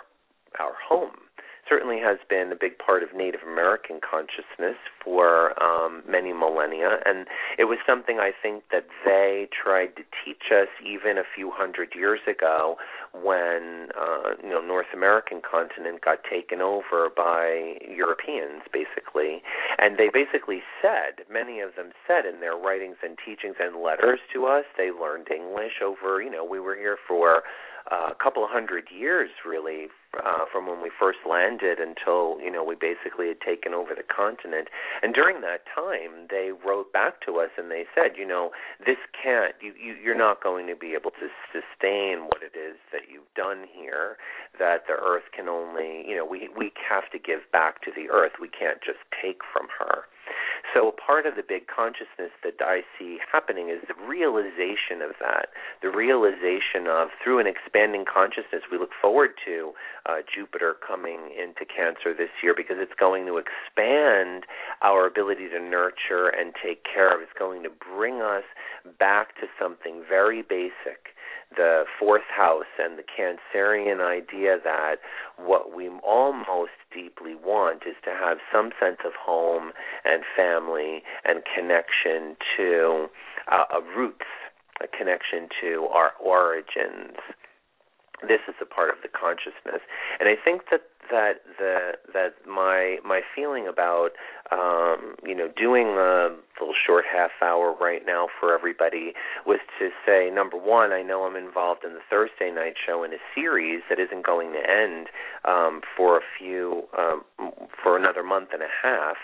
our 0.58 0.74
home 0.88 1.25
certainly 1.68 1.98
has 1.98 2.18
been 2.28 2.52
a 2.52 2.56
big 2.56 2.78
part 2.78 3.02
of 3.02 3.10
Native 3.14 3.40
American 3.46 4.00
consciousness 4.00 4.76
for 5.02 5.52
um, 5.62 6.02
many 6.08 6.32
millennia, 6.32 6.98
and 7.04 7.26
it 7.58 7.64
was 7.64 7.78
something 7.86 8.18
I 8.18 8.30
think 8.30 8.64
that 8.72 8.86
they 9.04 9.48
tried 9.50 9.96
to 9.96 10.02
teach 10.24 10.52
us 10.52 10.68
even 10.84 11.18
a 11.18 11.26
few 11.34 11.50
hundred 11.50 11.94
years 11.94 12.20
ago 12.28 12.76
when 13.12 13.88
uh, 13.98 14.36
you 14.42 14.50
know 14.50 14.60
North 14.60 14.92
American 14.94 15.40
continent 15.40 16.04
got 16.04 16.18
taken 16.28 16.60
over 16.60 17.08
by 17.14 17.78
Europeans, 17.88 18.62
basically, 18.72 19.42
and 19.78 19.98
they 19.98 20.08
basically 20.12 20.62
said 20.80 21.24
many 21.30 21.60
of 21.60 21.74
them 21.76 21.90
said 22.06 22.26
in 22.26 22.40
their 22.40 22.56
writings 22.56 22.96
and 23.02 23.18
teachings 23.24 23.56
and 23.60 23.82
letters 23.82 24.20
to 24.32 24.46
us 24.46 24.64
they 24.76 24.90
learned 24.90 25.28
English 25.30 25.80
over 25.84 26.22
you 26.22 26.30
know 26.30 26.44
we 26.44 26.60
were 26.60 26.76
here 26.76 26.96
for 27.08 27.42
a 27.90 28.14
couple 28.14 28.44
of 28.44 28.50
hundred 28.50 28.88
years 28.90 29.30
really 29.46 29.88
uh, 30.18 30.44
from 30.50 30.66
when 30.66 30.82
we 30.82 30.90
first 30.90 31.18
landed 31.28 31.78
until 31.78 32.40
you 32.40 32.50
know 32.50 32.64
we 32.64 32.74
basically 32.74 33.28
had 33.28 33.40
taken 33.40 33.74
over 33.74 33.94
the 33.94 34.06
continent. 34.06 34.68
And 35.02 35.14
during 35.14 35.40
that 35.42 35.62
time, 35.68 36.26
they 36.30 36.50
wrote 36.50 36.92
back 36.92 37.20
to 37.26 37.38
us 37.38 37.50
and 37.56 37.70
they 37.70 37.84
said, 37.94 38.16
you 38.16 38.26
know, 38.26 38.50
this 38.84 38.98
can't 39.12 39.54
you, 39.60 39.72
you 39.78 39.94
you're 39.94 40.18
not 40.18 40.42
going 40.42 40.66
to 40.68 40.76
be 40.76 40.94
able 40.98 41.10
to 41.12 41.28
sustain 41.52 42.26
what 42.26 42.42
it 42.42 42.56
is 42.58 42.76
that 42.92 43.12
you've 43.12 43.30
done 43.36 43.66
here. 43.70 44.16
That 44.58 44.86
the 44.86 44.94
Earth 44.94 45.30
can 45.34 45.48
only 45.48 46.04
you 46.08 46.16
know 46.16 46.26
we 46.26 46.48
we 46.56 46.72
have 46.88 47.10
to 47.12 47.18
give 47.18 47.40
back 47.52 47.82
to 47.82 47.90
the 47.94 48.10
Earth. 48.10 48.40
We 48.40 48.48
can't 48.48 48.80
just 48.82 49.00
take 49.22 49.40
from 49.52 49.68
her. 49.78 50.04
So 50.76 50.88
a 50.88 50.92
part 50.92 51.24
of 51.24 51.36
the 51.36 51.42
big 51.42 51.72
consciousness 51.72 52.36
that 52.44 52.60
I 52.60 52.84
see 52.98 53.16
happening 53.32 53.70
is 53.70 53.80
the 53.88 53.96
realization 53.96 55.00
of 55.00 55.16
that, 55.24 55.48
the 55.80 55.88
realization 55.88 56.84
of 56.86 57.08
through 57.24 57.40
an 57.40 57.46
expanding 57.46 58.04
consciousness. 58.04 58.68
We 58.70 58.76
look 58.76 58.92
forward 59.00 59.30
to 59.46 59.72
uh, 60.04 60.20
Jupiter 60.28 60.76
coming 60.86 61.32
into 61.32 61.64
Cancer 61.64 62.12
this 62.12 62.28
year 62.42 62.52
because 62.54 62.76
it's 62.78 62.92
going 63.00 63.24
to 63.24 63.40
expand 63.40 64.44
our 64.82 65.06
ability 65.06 65.48
to 65.48 65.60
nurture 65.60 66.28
and 66.28 66.52
take 66.62 66.84
care 66.84 67.08
of. 67.08 67.22
It's 67.22 67.32
going 67.38 67.62
to 67.62 67.70
bring 67.72 68.20
us 68.20 68.44
back 69.00 69.32
to 69.40 69.48
something 69.58 70.04
very 70.06 70.42
basic 70.42 71.15
the 71.56 71.84
fourth 71.98 72.28
house 72.34 72.70
and 72.78 72.98
the 72.98 73.04
Cancerian 73.04 74.00
idea 74.00 74.58
that 74.62 74.96
what 75.36 75.74
we 75.74 75.88
almost 76.06 76.72
deeply 76.92 77.34
want 77.34 77.82
is 77.86 77.96
to 78.04 78.10
have 78.10 78.38
some 78.52 78.70
sense 78.80 78.98
of 79.04 79.12
home 79.18 79.72
and 80.04 80.22
family 80.36 81.02
and 81.24 81.42
connection 81.44 82.36
to 82.56 83.06
uh, 83.50 83.80
roots, 83.96 84.26
a 84.82 84.86
connection 84.86 85.48
to 85.60 85.88
our 85.92 86.12
origins. 86.22 87.16
This 88.22 88.40
is 88.48 88.54
a 88.62 88.66
part 88.66 88.90
of 88.90 88.96
the 89.02 89.08
consciousness, 89.08 89.82
and 90.18 90.28
I 90.28 90.36
think 90.42 90.62
that 90.70 90.82
that 91.10 91.42
the 91.58 91.92
that 92.12 92.34
my 92.46 92.98
my 93.04 93.20
feeling 93.34 93.66
about 93.66 94.10
um, 94.52 95.16
you 95.24 95.34
know 95.34 95.48
doing 95.56 95.86
a 95.86 96.30
little 96.60 96.74
short 96.86 97.04
half 97.10 97.30
hour 97.42 97.74
right 97.80 98.02
now 98.06 98.28
for 98.40 98.54
everybody 98.54 99.12
was 99.46 99.58
to 99.78 99.90
say 100.06 100.30
number 100.32 100.56
one 100.56 100.92
I 100.92 101.02
know 101.02 101.24
I'm 101.24 101.36
involved 101.36 101.84
in 101.84 101.92
the 101.92 102.00
Thursday 102.08 102.50
night 102.50 102.74
show 102.84 103.04
in 103.04 103.12
a 103.12 103.20
series 103.34 103.82
that 103.88 103.98
isn't 103.98 104.24
going 104.24 104.52
to 104.52 104.62
end 104.70 105.08
um, 105.44 105.80
for 105.96 106.16
a 106.16 106.22
few 106.38 106.84
um, 106.96 107.22
for 107.82 107.96
another 107.96 108.22
month 108.22 108.50
and 108.52 108.62
a 108.62 108.72
half. 108.82 109.16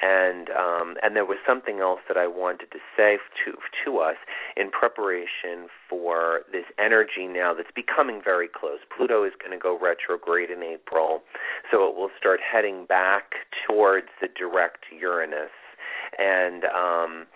And 0.00 0.48
um, 0.50 0.96
and 1.02 1.16
there 1.16 1.24
was 1.24 1.38
something 1.46 1.80
else 1.80 2.00
that 2.08 2.16
I 2.16 2.26
wanted 2.26 2.70
to 2.70 2.78
say 2.96 3.18
to 3.44 3.58
to 3.84 3.98
us 3.98 4.16
in 4.56 4.70
preparation 4.70 5.68
for 5.88 6.42
this 6.52 6.64
energy 6.78 7.26
now 7.26 7.52
that's 7.54 7.70
becoming 7.74 8.20
very 8.22 8.48
close. 8.48 8.78
Pluto 8.96 9.24
is 9.24 9.32
going 9.38 9.50
to 9.50 9.58
go 9.58 9.78
retrograde 9.78 10.50
in 10.50 10.62
April 10.62 11.22
so 11.70 11.88
it 11.88 11.96
will 11.96 12.10
start 12.18 12.40
heading 12.40 12.86
back 12.86 13.32
towards 13.66 14.08
the 14.20 14.28
direct 14.28 14.84
Uranus, 14.92 15.50
and 16.18 16.64
um, 16.64 17.26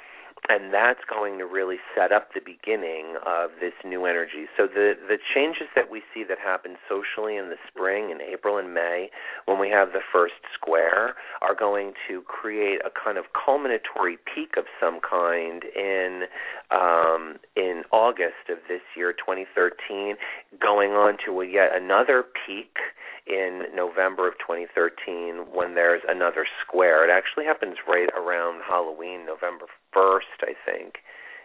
and 0.48 0.74
that's 0.74 1.00
going 1.08 1.38
to 1.38 1.46
really 1.46 1.76
set 1.96 2.10
up 2.10 2.34
the 2.34 2.40
beginning 2.40 3.14
of 3.24 3.50
this 3.60 3.74
new 3.84 4.06
energy. 4.06 4.46
So 4.56 4.66
the 4.66 4.94
the 5.08 5.18
changes 5.34 5.68
that 5.76 5.90
we 5.90 6.02
see 6.12 6.24
that 6.28 6.38
happen 6.38 6.76
socially 6.88 7.36
in 7.36 7.48
the 7.48 7.60
spring, 7.68 8.10
in 8.10 8.20
April 8.20 8.58
and 8.58 8.74
May, 8.74 9.10
when 9.46 9.60
we 9.60 9.68
have 9.70 9.92
the 9.92 10.02
first 10.12 10.34
square, 10.54 11.14
are 11.42 11.54
going 11.54 11.92
to 12.08 12.22
create 12.22 12.78
a 12.86 12.90
kind 12.90 13.18
of 13.18 13.24
culminatory 13.34 14.16
peak 14.32 14.54
of 14.56 14.64
some 14.80 15.00
kind 15.00 15.64
in 15.74 16.22
um, 16.70 17.36
in 17.56 17.82
August 17.90 18.48
of 18.48 18.58
this 18.68 18.80
year, 18.96 19.12
2013, 19.12 20.14
going 20.60 20.92
on 20.92 21.18
to 21.26 21.40
a 21.40 21.46
yet 21.46 21.70
another 21.74 22.24
peak 22.46 22.78
in 23.26 23.62
November 23.74 24.28
of 24.28 24.34
2013 24.38 25.46
when 25.52 25.74
there's 25.74 26.02
another 26.08 26.46
square. 26.64 27.04
It 27.04 27.12
actually 27.12 27.44
happens 27.44 27.76
right 27.86 28.08
around 28.16 28.62
Halloween, 28.66 29.26
November 29.26 29.66
1st, 29.94 30.42
I 30.42 30.54
think. 30.66 30.94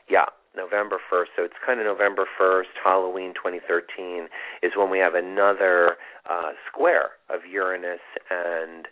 Yeah, 0.10 0.26
November 0.56 0.98
1st. 1.12 1.28
So 1.36 1.44
it's 1.44 1.60
kind 1.66 1.80
of 1.80 1.86
November 1.86 2.26
1st, 2.40 2.74
Halloween 2.84 3.34
2013 3.36 4.28
is 4.64 4.72
when 4.76 4.90
we 4.90 4.98
have 5.00 5.14
another 5.14 5.98
uh, 6.30 6.52
square 6.68 7.12
of 7.30 7.42
Uranus 7.50 8.02
and 8.30 8.88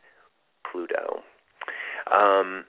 Pluto. 0.75 1.23
Um, 2.11 2.65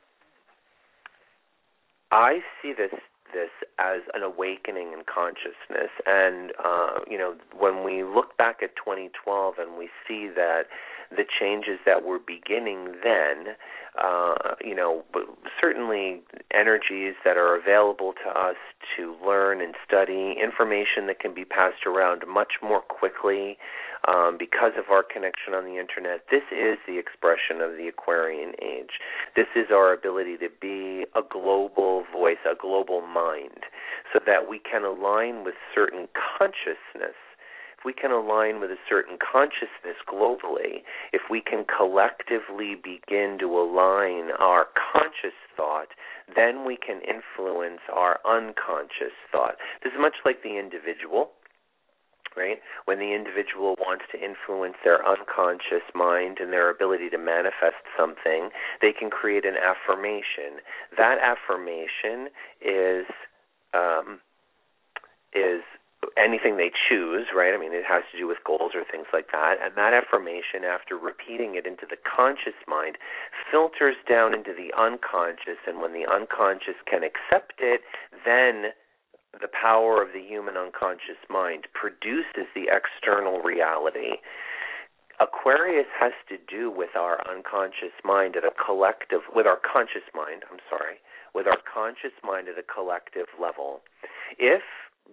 I 2.12 2.38
see 2.62 2.72
this 2.76 2.92
this 3.34 3.50
as 3.80 4.02
an 4.14 4.22
awakening 4.22 4.92
in 4.92 5.02
consciousness. 5.12 5.90
And, 6.06 6.52
uh, 6.64 7.00
you 7.10 7.18
know, 7.18 7.34
when 7.58 7.84
we 7.84 8.04
look 8.04 8.36
back 8.38 8.58
at 8.62 8.76
2012 8.76 9.54
and 9.58 9.76
we 9.76 9.90
see 10.06 10.28
that 10.36 10.66
the 11.10 11.24
changes 11.24 11.78
that 11.86 12.04
were 12.04 12.18
beginning 12.18 12.94
then, 13.02 13.54
uh, 14.02 14.54
you 14.62 14.74
know, 14.74 15.04
certainly 15.60 16.20
energies 16.52 17.14
that 17.24 17.36
are 17.36 17.56
available 17.56 18.12
to 18.24 18.30
us 18.30 18.56
to 18.96 19.16
learn 19.24 19.60
and 19.60 19.74
study, 19.86 20.36
information 20.42 21.06
that 21.06 21.18
can 21.18 21.34
be 21.34 21.44
passed 21.44 21.86
around 21.86 22.22
much 22.28 22.54
more 22.62 22.80
quickly 22.80 23.56
um, 24.06 24.36
because 24.38 24.72
of 24.78 24.90
our 24.90 25.02
connection 25.02 25.54
on 25.54 25.64
the 25.64 25.78
internet. 25.78 26.26
This 26.30 26.44
is 26.52 26.78
the 26.86 26.98
expression 26.98 27.60
of 27.60 27.76
the 27.76 27.88
Aquarian 27.88 28.52
age. 28.62 29.00
This 29.34 29.48
is 29.56 29.66
our 29.72 29.92
ability 29.92 30.36
to 30.38 30.48
be 30.60 31.06
a 31.14 31.22
global 31.28 32.04
voice, 32.12 32.42
a 32.44 32.54
global 32.54 33.00
mind, 33.00 33.66
so 34.12 34.20
that 34.26 34.48
we 34.48 34.58
can 34.58 34.84
align 34.84 35.44
with 35.44 35.54
certain 35.74 36.08
consciousness 36.38 37.16
we 37.87 37.92
can 37.94 38.11
align 38.11 38.59
with 38.59 38.70
a 38.72 38.83
certain 38.88 39.16
consciousness 39.16 39.94
globally, 40.11 40.83
if 41.12 41.22
we 41.31 41.40
can 41.40 41.64
collectively 41.64 42.75
begin 42.75 43.38
to 43.38 43.46
align 43.46 44.35
our 44.40 44.66
conscious 44.75 45.38
thought, 45.57 45.94
then 46.35 46.66
we 46.66 46.77
can 46.77 47.01
influence 47.07 47.81
our 47.94 48.18
unconscious 48.27 49.14
thought. 49.31 49.55
This 49.85 49.92
is 49.92 50.01
much 50.01 50.18
like 50.27 50.42
the 50.42 50.59
individual 50.59 51.31
right? 52.37 52.59
When 52.85 52.99
the 52.99 53.14
individual 53.14 53.77
wants 53.81 54.05
to 54.12 54.18
influence 54.20 54.77
their 54.85 55.01
unconscious 55.01 55.88
mind 55.94 56.37
and 56.38 56.53
their 56.53 56.68
ability 56.68 57.09
to 57.09 57.16
manifest 57.16 57.81
something, 57.96 58.51
they 58.83 58.92
can 58.92 59.09
create 59.09 59.46
an 59.46 59.55
affirmation. 59.57 60.61
That 60.99 61.16
affirmation 61.16 62.29
is 62.61 63.07
um, 63.72 64.20
is 65.33 65.62
anything 66.16 66.57
they 66.57 66.72
choose, 66.72 67.29
right? 67.35 67.55
I 67.55 67.59
mean, 67.59 67.72
it 67.72 67.85
has 67.85 68.02
to 68.12 68.18
do 68.18 68.26
with 68.26 68.40
goals 68.44 68.72
or 68.74 68.85
things 68.85 69.07
like 69.12 69.31
that. 69.33 69.57
And 69.62 69.76
that 69.76 69.92
affirmation, 69.92 70.64
after 70.64 70.96
repeating 70.96 71.55
it 71.55 71.66
into 71.66 71.87
the 71.88 72.00
conscious 72.00 72.57
mind, 72.66 72.96
filters 73.52 73.96
down 74.09 74.33
into 74.35 74.52
the 74.57 74.72
unconscious. 74.76 75.61
And 75.66 75.81
when 75.81 75.92
the 75.92 76.09
unconscious 76.09 76.81
can 76.88 77.05
accept 77.05 77.61
it, 77.61 77.83
then 78.24 78.72
the 79.37 79.52
power 79.52 80.00
of 80.00 80.12
the 80.16 80.24
human 80.24 80.57
unconscious 80.57 81.20
mind 81.29 81.68
produces 81.76 82.48
the 82.57 82.72
external 82.72 83.44
reality. 83.44 84.24
Aquarius 85.20 85.88
has 85.98 86.12
to 86.29 86.37
do 86.48 86.70
with 86.70 86.96
our 86.96 87.20
unconscious 87.29 87.92
mind 88.05 88.37
at 88.37 88.44
a 88.44 88.52
collective, 88.52 89.20
with 89.35 89.46
our 89.46 89.61
conscious 89.61 90.05
mind, 90.14 90.44
I'm 90.50 90.61
sorry, 90.68 91.00
with 91.35 91.46
our 91.46 91.61
conscious 91.64 92.16
mind 92.24 92.48
at 92.48 92.59
a 92.59 92.64
collective 92.64 93.29
level. 93.40 93.81
If 94.38 94.62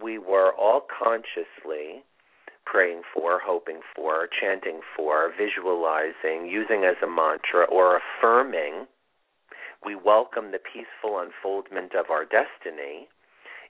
we 0.01 0.17
were 0.17 0.53
all 0.53 0.81
consciously 0.81 2.03
praying 2.65 3.01
for, 3.13 3.39
hoping 3.43 3.81
for, 3.95 4.27
chanting 4.41 4.79
for, 4.95 5.31
visualizing, 5.37 6.47
using 6.49 6.83
as 6.85 6.95
a 7.03 7.07
mantra, 7.07 7.65
or 7.65 7.99
affirming, 7.99 8.87
we 9.85 9.95
welcome 9.95 10.51
the 10.51 10.59
peaceful 10.59 11.19
unfoldment 11.19 11.93
of 11.93 12.09
our 12.09 12.23
destiny. 12.23 13.07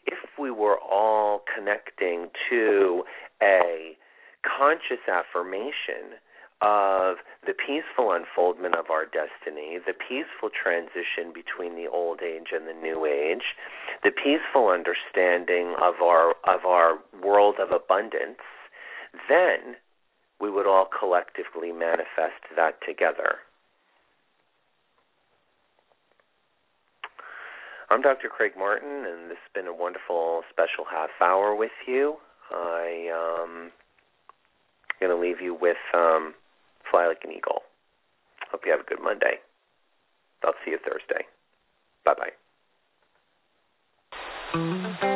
If 0.05 0.19
we 0.38 0.51
were 0.51 0.77
all 0.79 1.41
connecting 1.55 2.27
to 2.49 3.03
a 3.41 3.97
conscious 4.43 5.01
affirmation 5.07 6.19
of 6.63 7.17
the 7.45 7.54
peaceful 7.54 8.13
unfoldment 8.13 8.73
of 8.76 8.89
our 8.89 9.04
destiny, 9.04 9.78
the 9.86 9.93
peaceful 9.93 10.49
transition 10.49 11.36
between 11.36 11.76
the 11.76 11.91
old 11.91 12.21
age 12.23 12.56
and 12.56 12.65
the 12.65 12.73
new 12.73 13.06
age, 13.06 13.43
the 14.04 14.12
peaceful 14.12 14.69
understanding 14.69 15.76
of 15.82 15.95
our 16.02 16.32
of 16.47 16.65
our 16.65 16.99
world 17.21 17.56
of 17.60 17.71
abundance, 17.71 18.39
then 19.28 19.76
we 20.39 20.49
would 20.49 20.65
all 20.65 20.88
collectively 20.88 21.73
manifest 21.73 22.47
that 22.56 22.80
together. 22.88 23.43
I'm 27.89 28.02
Dr. 28.02 28.30
Craig 28.30 28.54
Martin, 28.58 29.06
and 29.06 29.30
this 29.30 29.38
has 29.38 29.54
been 29.54 29.67
a 29.67 29.76
wonderful 29.76 30.41
special 30.49 30.86
half 30.89 31.10
hour 31.21 31.54
with 31.54 31.76
you. 31.86 32.15
I 32.49 33.10
um, 33.13 33.71
going 34.99 35.15
to 35.15 35.21
leave 35.21 35.41
you 35.41 35.54
with 35.54 35.78
um, 35.93 36.34
fly 36.93 37.08
like 37.08 37.23
an 37.23 37.32
eagle. 37.32 37.63
Hope 38.51 38.62
you 38.65 38.71
have 38.71 38.82
a 38.82 38.84
good 38.84 39.01
Monday. 39.03 39.41
I'll 40.43 40.53
see 40.63 40.71
you 40.71 40.77
Thursday. 40.86 41.25
Bye 42.06 42.13
bye. 44.53 45.10